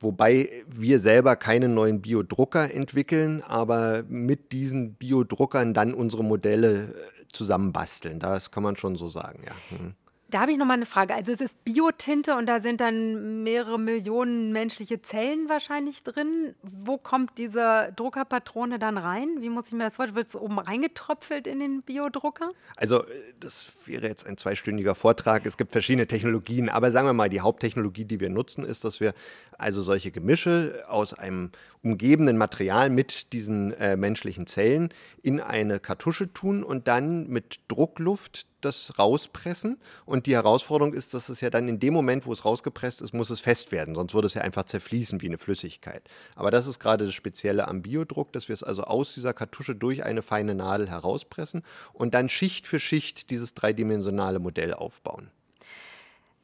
[0.00, 7.28] Wobei wir selber keine neuen Biodrucker entwickeln, aber mit diesen Biodruckern dann unsere Modelle äh,
[7.30, 8.18] zusammenbasteln.
[8.18, 9.52] Das kann man schon so sagen, ja.
[9.76, 9.94] Hm.
[10.30, 11.14] Da habe ich noch mal eine Frage.
[11.14, 16.54] Also es ist Biotinte und da sind dann mehrere Millionen menschliche Zellen wahrscheinlich drin.
[16.62, 19.28] Wo kommt diese Druckerpatrone dann rein?
[19.40, 20.16] Wie muss ich mir das vorstellen?
[20.16, 22.52] Wird es oben reingetröpfelt in den Biodrucker?
[22.76, 23.04] Also
[23.40, 25.46] das wäre jetzt ein zweistündiger Vortrag.
[25.46, 29.00] Es gibt verschiedene Technologien, aber sagen wir mal, die Haupttechnologie, die wir nutzen, ist, dass
[29.00, 29.14] wir
[29.58, 31.50] also solche Gemische aus einem
[31.82, 38.46] umgebenden Material mit diesen äh, menschlichen Zellen in eine Kartusche tun und dann mit Druckluft
[38.60, 39.78] das rauspressen.
[40.04, 43.14] Und die Herausforderung ist, dass es ja dann in dem Moment, wo es rausgepresst ist,
[43.14, 43.94] muss es fest werden.
[43.94, 46.02] Sonst würde es ja einfach zerfließen wie eine Flüssigkeit.
[46.34, 49.74] Aber das ist gerade das Spezielle am Biodruck, dass wir es also aus dieser Kartusche
[49.74, 51.62] durch eine feine Nadel herauspressen
[51.94, 55.30] und dann Schicht für Schicht dieses dreidimensionale Modell aufbauen.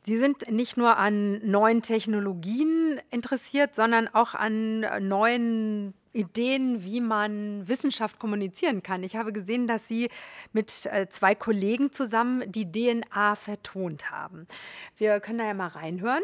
[0.07, 7.67] Sie sind nicht nur an neuen Technologien interessiert, sondern auch an neuen Ideen, wie man
[7.67, 9.03] Wissenschaft kommunizieren kann.
[9.03, 10.09] Ich habe gesehen, dass Sie
[10.53, 14.47] mit äh, zwei Kollegen zusammen die DNA vertont haben.
[14.97, 16.23] Wir können da ja mal reinhören.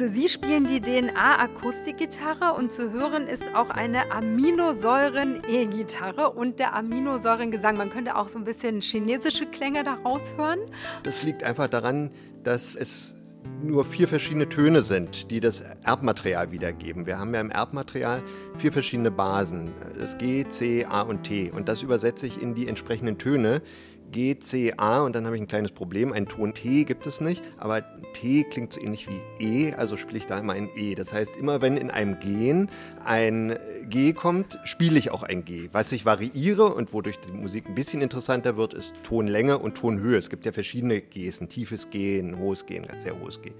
[0.00, 7.76] Also Sie spielen die DNA-Akustikgitarre und zu hören ist auch eine Aminosäuren-E-Gitarre und der Aminosäurengesang.
[7.76, 10.60] Man könnte auch so ein bisschen chinesische Klänge daraus hören.
[11.02, 12.12] Das liegt einfach daran,
[12.44, 13.12] dass es
[13.60, 17.06] nur vier verschiedene Töne sind, die das Erbmaterial wiedergeben.
[17.06, 18.22] Wir haben ja im Erbmaterial
[18.56, 21.50] vier verschiedene Basen, das G, C, A und T.
[21.50, 23.62] Und das übersetze ich in die entsprechenden Töne,
[24.10, 26.12] G, C, A und dann habe ich ein kleines Problem.
[26.12, 27.82] Ein Ton T gibt es nicht, aber
[28.14, 30.94] T klingt so ähnlich wie E, also spiele ich da immer ein E.
[30.94, 32.68] Das heißt, immer wenn in einem Gen
[33.04, 35.68] ein G kommt, spiele ich auch ein G.
[35.72, 40.16] Was ich variiere und wodurch die Musik ein bisschen interessanter wird, ist Tonlänge und Tonhöhe.
[40.16, 43.52] Es gibt ja verschiedene Gs, ein tiefes G, ein hohes G, ein sehr hohes G.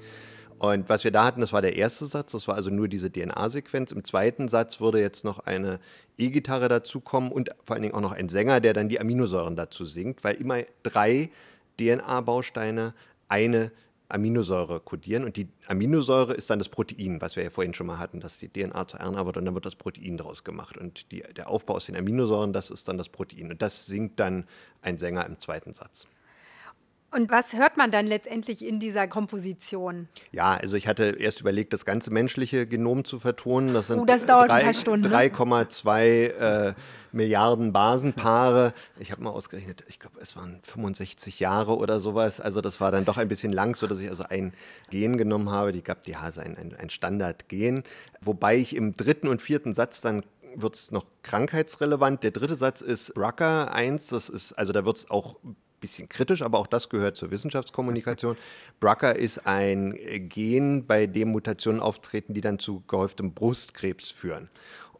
[0.59, 3.13] Und was wir da hatten, das war der erste Satz, das war also nur diese
[3.13, 3.93] DNA-Sequenz.
[3.93, 5.79] Im zweiten Satz würde jetzt noch eine
[6.17, 9.85] E-Gitarre dazukommen und vor allen Dingen auch noch ein Sänger, der dann die Aminosäuren dazu
[9.85, 11.31] singt, weil immer drei
[11.79, 12.95] DNA-Bausteine
[13.29, 13.71] eine
[14.09, 17.99] Aminosäure kodieren und die Aminosäure ist dann das Protein, was wir ja vorhin schon mal
[17.99, 21.13] hatten, dass die DNA zu RNA wird und dann wird das Protein daraus gemacht und
[21.13, 24.47] die, der Aufbau aus den Aminosäuren, das ist dann das Protein und das singt dann
[24.81, 26.07] ein Sänger im zweiten Satz.
[27.11, 30.09] Und was hört man dann letztendlich in dieser Komposition?
[30.31, 33.73] Ja, also ich hatte erst überlegt, das ganze menschliche Genom zu vertonen.
[33.73, 36.75] Das sind oh, das 3,2 äh,
[37.13, 38.75] Milliarden Basenpaare.
[38.99, 42.43] Ich habe mal ausgerechnet, ich glaube, es waren 65 Jahre oder sowas.
[42.43, 44.53] Also das war dann doch ein bisschen lang, sodass ich also ein
[44.91, 45.73] Gen genommen habe.
[45.73, 47.85] Die gab die Hase ein, ein, ein Standardgen.
[48.21, 52.23] Wobei ich im dritten und vierten Satz dann wird es noch krankheitsrelevant.
[52.23, 54.09] Der dritte Satz ist BRCA 1.
[54.09, 55.37] Das ist, also da wird es auch
[55.81, 58.37] bisschen kritisch, aber auch das gehört zur Wissenschaftskommunikation.
[58.81, 59.99] BRCA ist ein
[60.29, 64.49] Gen, bei dem Mutationen auftreten, die dann zu gehäuftem Brustkrebs führen.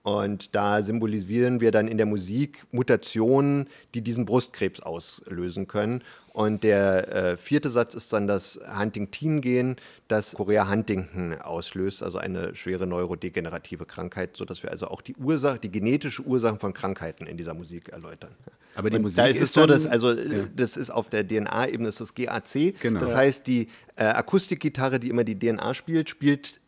[0.03, 6.03] Und da symbolisieren wir dann in der Musik Mutationen, die diesen Brustkrebs auslösen können.
[6.33, 9.77] Und der äh, vierte Satz ist dann das Huntington-Gen,
[10.07, 15.59] das Korea Huntington auslöst, also eine schwere neurodegenerative Krankheit, sodass wir also auch die Ursache,
[15.59, 18.31] die genetische Ursachen von Krankheiten in dieser Musik erläutern.
[18.77, 20.47] Aber die Und Musik da ist es so, dass also Ja.
[20.55, 22.75] das ist auf der DNA-Ebene ist das GAC.
[22.81, 23.01] Genau.
[23.01, 26.61] Das heißt, die äh, Akustikgitarre, die immer die DNA spielt, spielt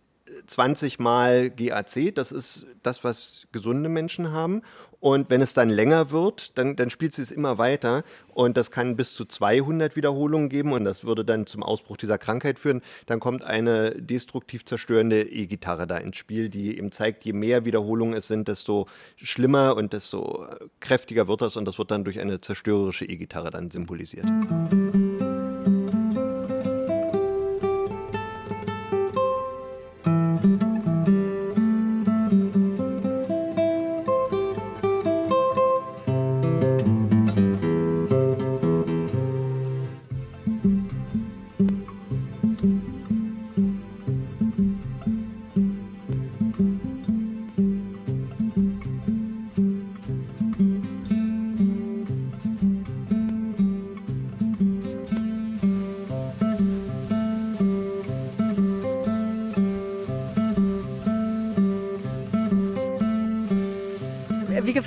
[0.46, 2.14] 20 Mal GAC.
[2.14, 4.62] Das ist das, was gesunde Menschen haben.
[5.00, 8.04] Und wenn es dann länger wird, dann, dann spielt sie es immer weiter.
[8.34, 10.72] Und das kann bis zu 200 Wiederholungen geben.
[10.72, 12.82] Und das würde dann zum Ausbruch dieser Krankheit führen.
[13.06, 18.14] Dann kommt eine destruktiv zerstörende E-Gitarre da ins Spiel, die eben zeigt, je mehr Wiederholungen
[18.14, 20.46] es sind, desto schlimmer und desto
[20.80, 21.56] kräftiger wird das.
[21.56, 24.26] Und das wird dann durch eine zerstörerische E-Gitarre dann symbolisiert.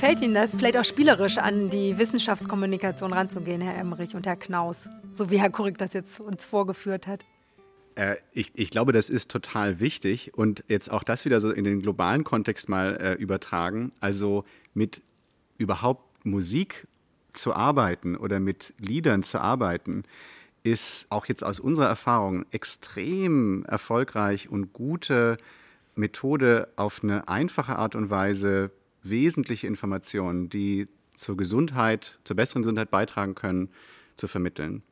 [0.03, 4.89] Gefällt Ihnen das, vielleicht auch spielerisch an die Wissenschaftskommunikation ranzugehen, Herr Emmerich und Herr Knaus?
[5.15, 7.23] So wie Herr Kurik das jetzt uns vorgeführt hat.
[7.95, 11.63] Äh, ich, ich glaube, das ist total wichtig und jetzt auch das wieder so in
[11.63, 13.91] den globalen Kontext mal äh, übertragen.
[14.01, 14.43] Also
[14.73, 15.01] mit
[15.57, 16.85] überhaupt Musik
[17.31, 20.03] zu arbeiten oder mit Liedern zu arbeiten,
[20.63, 25.37] ist auch jetzt aus unserer Erfahrung extrem erfolgreich und gute
[25.95, 28.71] Methode, auf eine einfache Art und Weise
[29.03, 30.85] wesentliche Informationen, die
[31.15, 33.69] zur Gesundheit, zur besseren Gesundheit beitragen können,
[34.15, 34.83] zu vermitteln.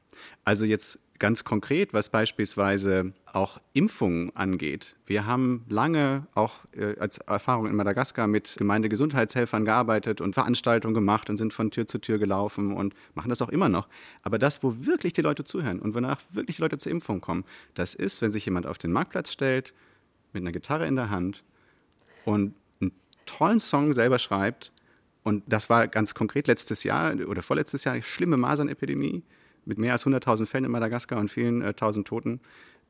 [0.44, 4.96] Also jetzt ganz konkret, was beispielsweise auch Impfungen angeht.
[5.06, 11.30] Wir haben lange auch äh, als Erfahrung in Madagaskar mit Gemeindegesundheitshelfern gearbeitet und Veranstaltungen gemacht
[11.30, 13.88] und sind von Tür zu Tür gelaufen und machen das auch immer noch.
[14.24, 17.46] Aber das, wo wirklich die Leute zuhören und wonach wirklich die Leute zur Impfung kommen,
[17.76, 19.76] das ist, wenn sich jemand auf den Marktplatz stellt,
[20.34, 21.44] mit einer Gitarre in der Hand
[22.26, 22.56] und
[23.26, 24.72] tollen Song selber schreibt.
[25.24, 29.24] Und das war ganz konkret letztes Jahr oder vorletztes Jahr schlimme Masernepidemie
[29.66, 32.42] mit mehr als 100.000 Fällen in Madagaskar und vielen äh, tausend Toten.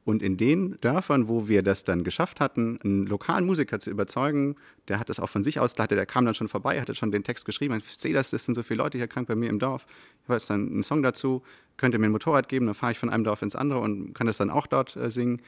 [0.03, 4.55] Und in den Dörfern, wo wir das dann geschafft hatten, einen lokalen Musiker zu überzeugen,
[4.87, 7.11] der hat das auch von sich aus, hatte, der kam dann schon vorbei, hatte schon
[7.11, 9.49] den Text geschrieben, ich sehe das, das sind so viele Leute hier krank bei mir
[9.49, 9.85] im Dorf.
[10.23, 11.43] Ich habe jetzt dann einen Song dazu,
[11.77, 14.13] könnt ihr mir ein Motorrad geben, dann fahre ich von einem Dorf ins andere und
[14.13, 15.41] kann das dann auch dort äh, singen.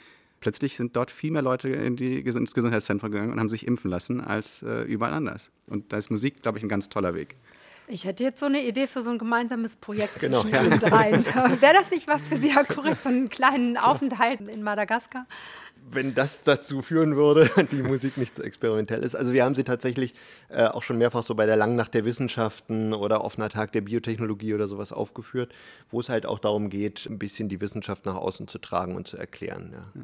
[0.44, 3.90] Plötzlich sind dort viel mehr Leute in die, ins Gesundheitszentrum gegangen und haben sich impfen
[3.90, 5.52] lassen als äh, überall anders.
[5.68, 7.38] Und da ist Musik, glaube ich, ein ganz toller Weg.
[7.88, 10.64] Ich hätte jetzt so eine Idee für so ein gemeinsames Projekt Genau, zwischen ja.
[10.66, 11.26] Ihnen dreien.
[11.62, 15.28] Wäre das nicht was für Sie, Herr Kurik, so einen kleinen Aufenthalt in Madagaskar?
[15.92, 19.16] wenn das dazu führen würde, die Musik nicht so experimentell ist.
[19.16, 20.14] Also wir haben sie tatsächlich
[20.50, 24.54] äh, auch schon mehrfach so bei der Langnacht der Wissenschaften oder offener Tag der Biotechnologie
[24.54, 25.54] oder sowas aufgeführt,
[25.92, 29.08] wo es halt auch darum geht, ein bisschen die Wissenschaft nach außen zu tragen und
[29.08, 29.74] zu erklären.
[29.74, 30.04] Ja.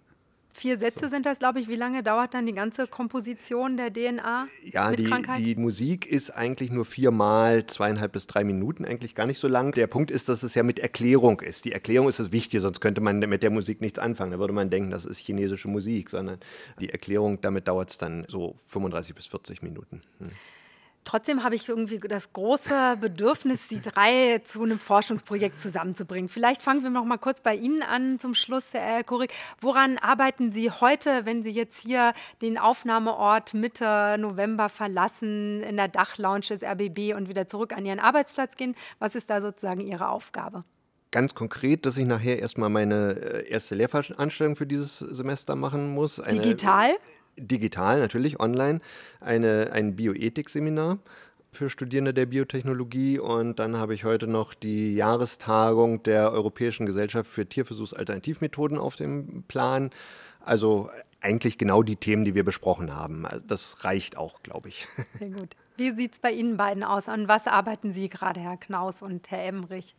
[0.60, 1.70] Vier Sätze sind das, glaube ich.
[1.70, 6.32] Wie lange dauert dann die ganze Komposition der DNA Ja, mit die, die Musik ist
[6.32, 9.74] eigentlich nur viermal zweieinhalb bis drei Minuten, eigentlich gar nicht so lang.
[9.74, 11.64] Der Punkt ist, dass es ja mit Erklärung ist.
[11.64, 14.34] Die Erklärung ist das Wichtige, sonst könnte man mit der Musik nichts anfangen.
[14.34, 16.40] Da würde man denken, das ist chinesische Musik, sondern
[16.82, 20.02] die Erklärung, damit dauert es dann so 35 bis 40 Minuten.
[20.20, 20.28] Hm.
[21.06, 26.30] Trotzdem habe ich irgendwie das große Bedürfnis, die drei zu einem Forschungsprojekt zusammenzubringen.
[26.30, 29.34] Vielleicht fangen wir noch mal kurz bei Ihnen an zum Schluss, Herr Kurik.
[29.60, 35.88] Woran arbeiten Sie heute, wenn Sie jetzt hier den Aufnahmeort Mitte November verlassen, in der
[35.88, 38.76] Dachlounge des RBB und wieder zurück an Ihren Arbeitsplatz gehen?
[39.00, 40.62] Was ist da sozusagen Ihre Aufgabe?
[41.12, 46.20] Ganz konkret, dass ich nachher erstmal meine äh, erste Lehrveranstaltung für dieses Semester machen muss.
[46.20, 46.92] Eine, Digital?
[47.40, 48.82] Digital, natürlich, online.
[49.20, 51.00] Eine, ein Bioethik-Seminar
[51.52, 53.20] für Studierende der Biotechnologie.
[53.20, 59.44] Und dann habe ich heute noch die Jahrestagung der Europäischen Gesellschaft für Tierversuchsalternativmethoden auf dem
[59.48, 59.90] Plan.
[60.40, 60.90] Also
[61.22, 63.26] eigentlich genau die Themen, die wir besprochen haben.
[63.26, 64.88] Also Das reicht auch, glaube ich.
[65.20, 65.56] Sehr gut.
[65.78, 67.08] Wie sieht es bei Ihnen beiden aus?
[67.08, 69.96] An was arbeiten Sie gerade, Herr Knaus und Herr Emmerich?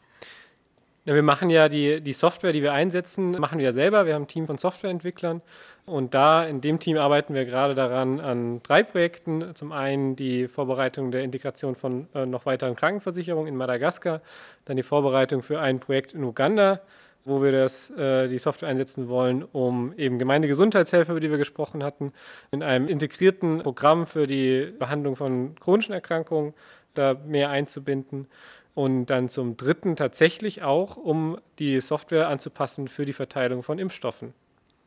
[1.07, 4.05] Ja, wir machen ja die, die Software, die wir einsetzen, machen wir ja selber.
[4.05, 5.41] Wir haben ein Team von Softwareentwicklern
[5.87, 9.55] und da in dem Team arbeiten wir gerade daran an drei Projekten.
[9.55, 14.20] Zum einen die Vorbereitung der Integration von äh, noch weiteren Krankenversicherungen in Madagaskar,
[14.64, 16.81] dann die Vorbereitung für ein Projekt in Uganda
[17.24, 21.83] wo wir das, äh, die Software einsetzen wollen, um eben Gemeindegesundheitshelfer, über die wir gesprochen
[21.83, 22.12] hatten,
[22.51, 26.55] in einem integrierten Programm für die Behandlung von chronischen Erkrankungen
[26.95, 28.26] da mehr einzubinden.
[28.74, 34.33] Und dann zum dritten tatsächlich auch, um die Software anzupassen für die Verteilung von Impfstoffen.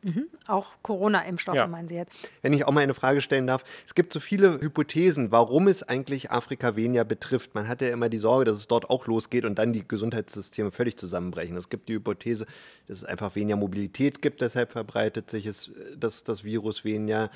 [0.04, 0.26] Mhm.
[0.46, 1.66] Auch Corona-Impfstoffe ja.
[1.66, 2.12] meinen Sie jetzt?
[2.42, 3.64] Wenn ich auch mal eine Frage stellen darf.
[3.86, 7.54] Es gibt so viele Hypothesen, warum es eigentlich Afrika weniger betrifft.
[7.54, 10.70] Man hat ja immer die Sorge, dass es dort auch losgeht und dann die Gesundheitssysteme
[10.70, 11.56] völlig zusammenbrechen.
[11.56, 12.44] Es gibt die Hypothese,
[12.86, 17.30] dass es einfach weniger Mobilität gibt, deshalb verbreitet sich es, das, das Virus weniger.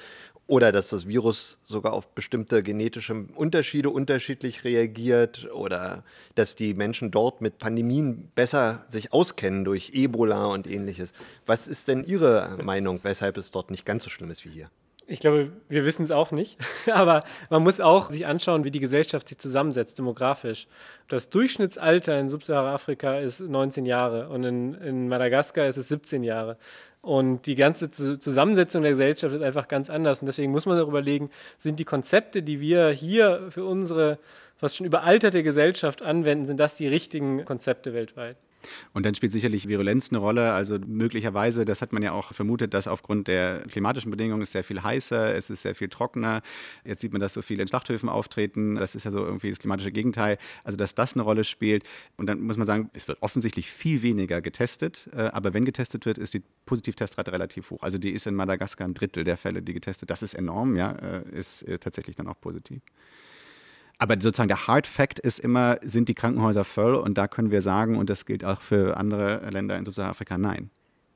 [0.47, 6.05] Oder dass das Virus sogar auf bestimmte genetische Unterschiede unterschiedlich reagiert oder
[6.37, 11.13] dass die Menschen dort mit Pandemien besser sich auskennen durch Ebola und ähnliches.
[11.45, 14.71] Was ist denn Ihre Meinung, weshalb es dort nicht ganz so schlimm ist wie hier?
[15.11, 16.59] Ich glaube, wir wissen es auch nicht.
[16.93, 20.67] Aber man muss auch sich anschauen, wie die Gesellschaft sich zusammensetzt, demografisch.
[21.09, 26.59] Das Durchschnittsalter in Subsahara-Afrika ist 19 Jahre und in, in Madagaskar ist es 17 Jahre.
[27.01, 30.21] Und die ganze Zusammensetzung der Gesellschaft ist einfach ganz anders.
[30.21, 34.19] Und deswegen muss man darüber überlegen, sind die Konzepte, die wir hier für unsere
[34.57, 38.37] fast schon überalterte Gesellschaft anwenden, sind das die richtigen Konzepte weltweit?
[38.93, 40.53] Und dann spielt sicherlich Virulenz eine Rolle.
[40.53, 44.65] Also möglicherweise, das hat man ja auch vermutet, dass aufgrund der klimatischen Bedingungen es sehr
[44.65, 46.43] viel heißer, es ist sehr viel trockener.
[46.85, 48.77] Jetzt sieht man, dass so viele in Schlachthöfen auftreten.
[48.77, 50.39] Das ist ja so irgendwie das klimatische Gegenteil.
[50.65, 51.85] Also dass das eine Rolle spielt.
[52.17, 55.09] Und dann muss man sagen, es wird offensichtlich viel weniger getestet.
[55.13, 57.83] Äh, aber wenn getestet wird, ist die Positivtestrate relativ hoch.
[57.83, 60.11] Also die ist in Madagaskar ein Drittel der Fälle, die getestet.
[60.11, 62.83] Das ist enorm, ja, äh, ist äh, tatsächlich dann auch positiv.
[63.99, 66.95] Aber sozusagen der Hard Fact ist immer, sind die Krankenhäuser voll?
[66.95, 70.71] Und da können wir sagen, und das gilt auch für andere Länder in Subsahara-Afrika, nein.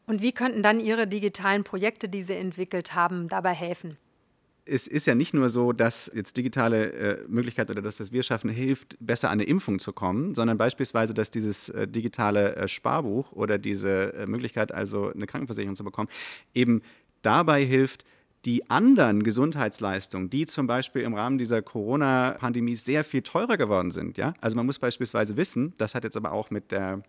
[0.07, 3.97] Und wie könnten dann Ihre digitalen Projekte, die Sie entwickelt haben, dabei helfen?
[4.65, 8.23] es ist ja nicht nur so, dass jetzt digitale äh, Möglichkeit oder dass das Wir
[8.23, 12.69] schaffen hilft, besser an eine Impfung zu kommen, sondern beispielsweise, dass dieses äh, digitale äh,
[12.69, 16.09] Sparbuch oder diese äh, Möglichkeit, also eine Krankenversicherung zu bekommen,
[16.55, 16.83] eben
[17.23, 18.05] dabei hilft,
[18.45, 24.19] die anderen Gesundheitsleistungen, die zum Beispiel im Rahmen dieser Corona-Pandemie sehr viel teurer geworden sind.
[24.19, 24.35] Ja?
[24.41, 27.03] Also man muss beispielsweise wissen, das hat jetzt aber auch mit der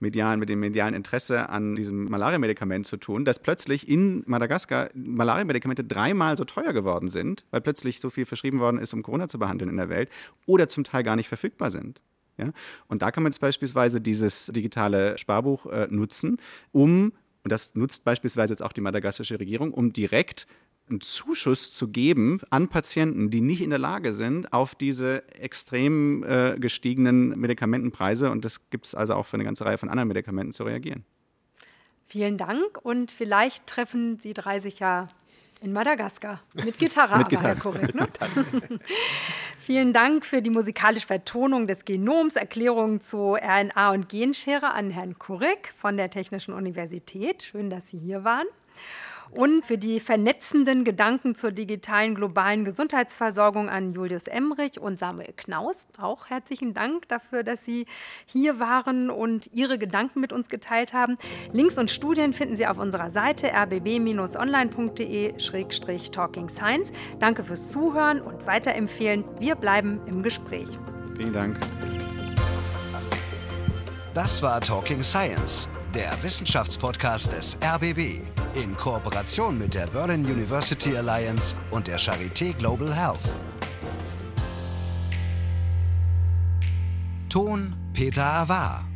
[0.00, 5.84] medialen, mit dem medialen Interesse an diesem Malaria-Medikament zu tun, dass plötzlich in Madagaskar Malaria-Medikamente
[5.84, 9.38] dreimal so teuer geworden sind, weil plötzlich so viel verschrieben worden ist, um Corona zu
[9.38, 10.10] behandeln in der Welt,
[10.46, 12.00] oder zum Teil gar nicht verfügbar sind.
[12.36, 12.50] Ja?
[12.88, 16.38] Und da kann man jetzt beispielsweise dieses digitale Sparbuch äh, nutzen,
[16.72, 17.12] um,
[17.44, 20.46] und das nutzt beispielsweise jetzt auch die madagassische Regierung, um direkt
[20.88, 26.22] einen Zuschuss zu geben an Patienten, die nicht in der Lage sind, auf diese extrem
[26.24, 30.08] äh, gestiegenen Medikamentenpreise, und das gibt es also auch für eine ganze Reihe von anderen
[30.08, 31.04] Medikamenten, zu reagieren.
[32.06, 35.08] Vielen Dank und vielleicht treffen Sie drei sich ja
[35.62, 37.48] in Madagaskar mit Gitarre, mit Gitarre.
[37.48, 38.06] Herr Korrekt, ne?
[39.60, 45.18] Vielen Dank für die musikalische Vertonung des Genoms, Erklärungen zu RNA und Genschere an Herrn
[45.18, 47.42] Kurek von der Technischen Universität.
[47.42, 48.46] Schön, dass Sie hier waren
[49.30, 55.76] und für die vernetzenden Gedanken zur digitalen globalen Gesundheitsversorgung an Julius Emrich und Samuel Knaus.
[56.00, 57.86] Auch herzlichen Dank dafür, dass Sie
[58.26, 61.18] hier waren und Ihre Gedanken mit uns geteilt haben.
[61.52, 66.92] Links und Studien finden Sie auf unserer Seite rbb-online.de-talking science.
[67.18, 69.24] Danke fürs Zuhören und weiterempfehlen.
[69.38, 70.68] Wir bleiben im Gespräch.
[71.16, 71.56] Vielen Dank.
[74.14, 78.20] Das war Talking Science, der Wissenschaftspodcast des RBB
[78.54, 83.34] in Kooperation mit der Berlin University Alliance und der Charité Global Health.
[87.28, 88.88] Ton Peter Avar.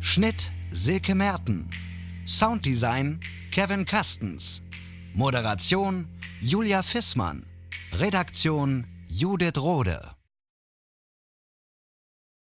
[0.00, 1.70] Schnitt Silke Merten.
[2.26, 3.20] Sounddesign
[3.52, 4.60] Kevin Kastens.
[5.14, 6.08] Moderation
[6.40, 7.46] Julia Fissmann.
[7.92, 10.13] Redaktion Judith Rode.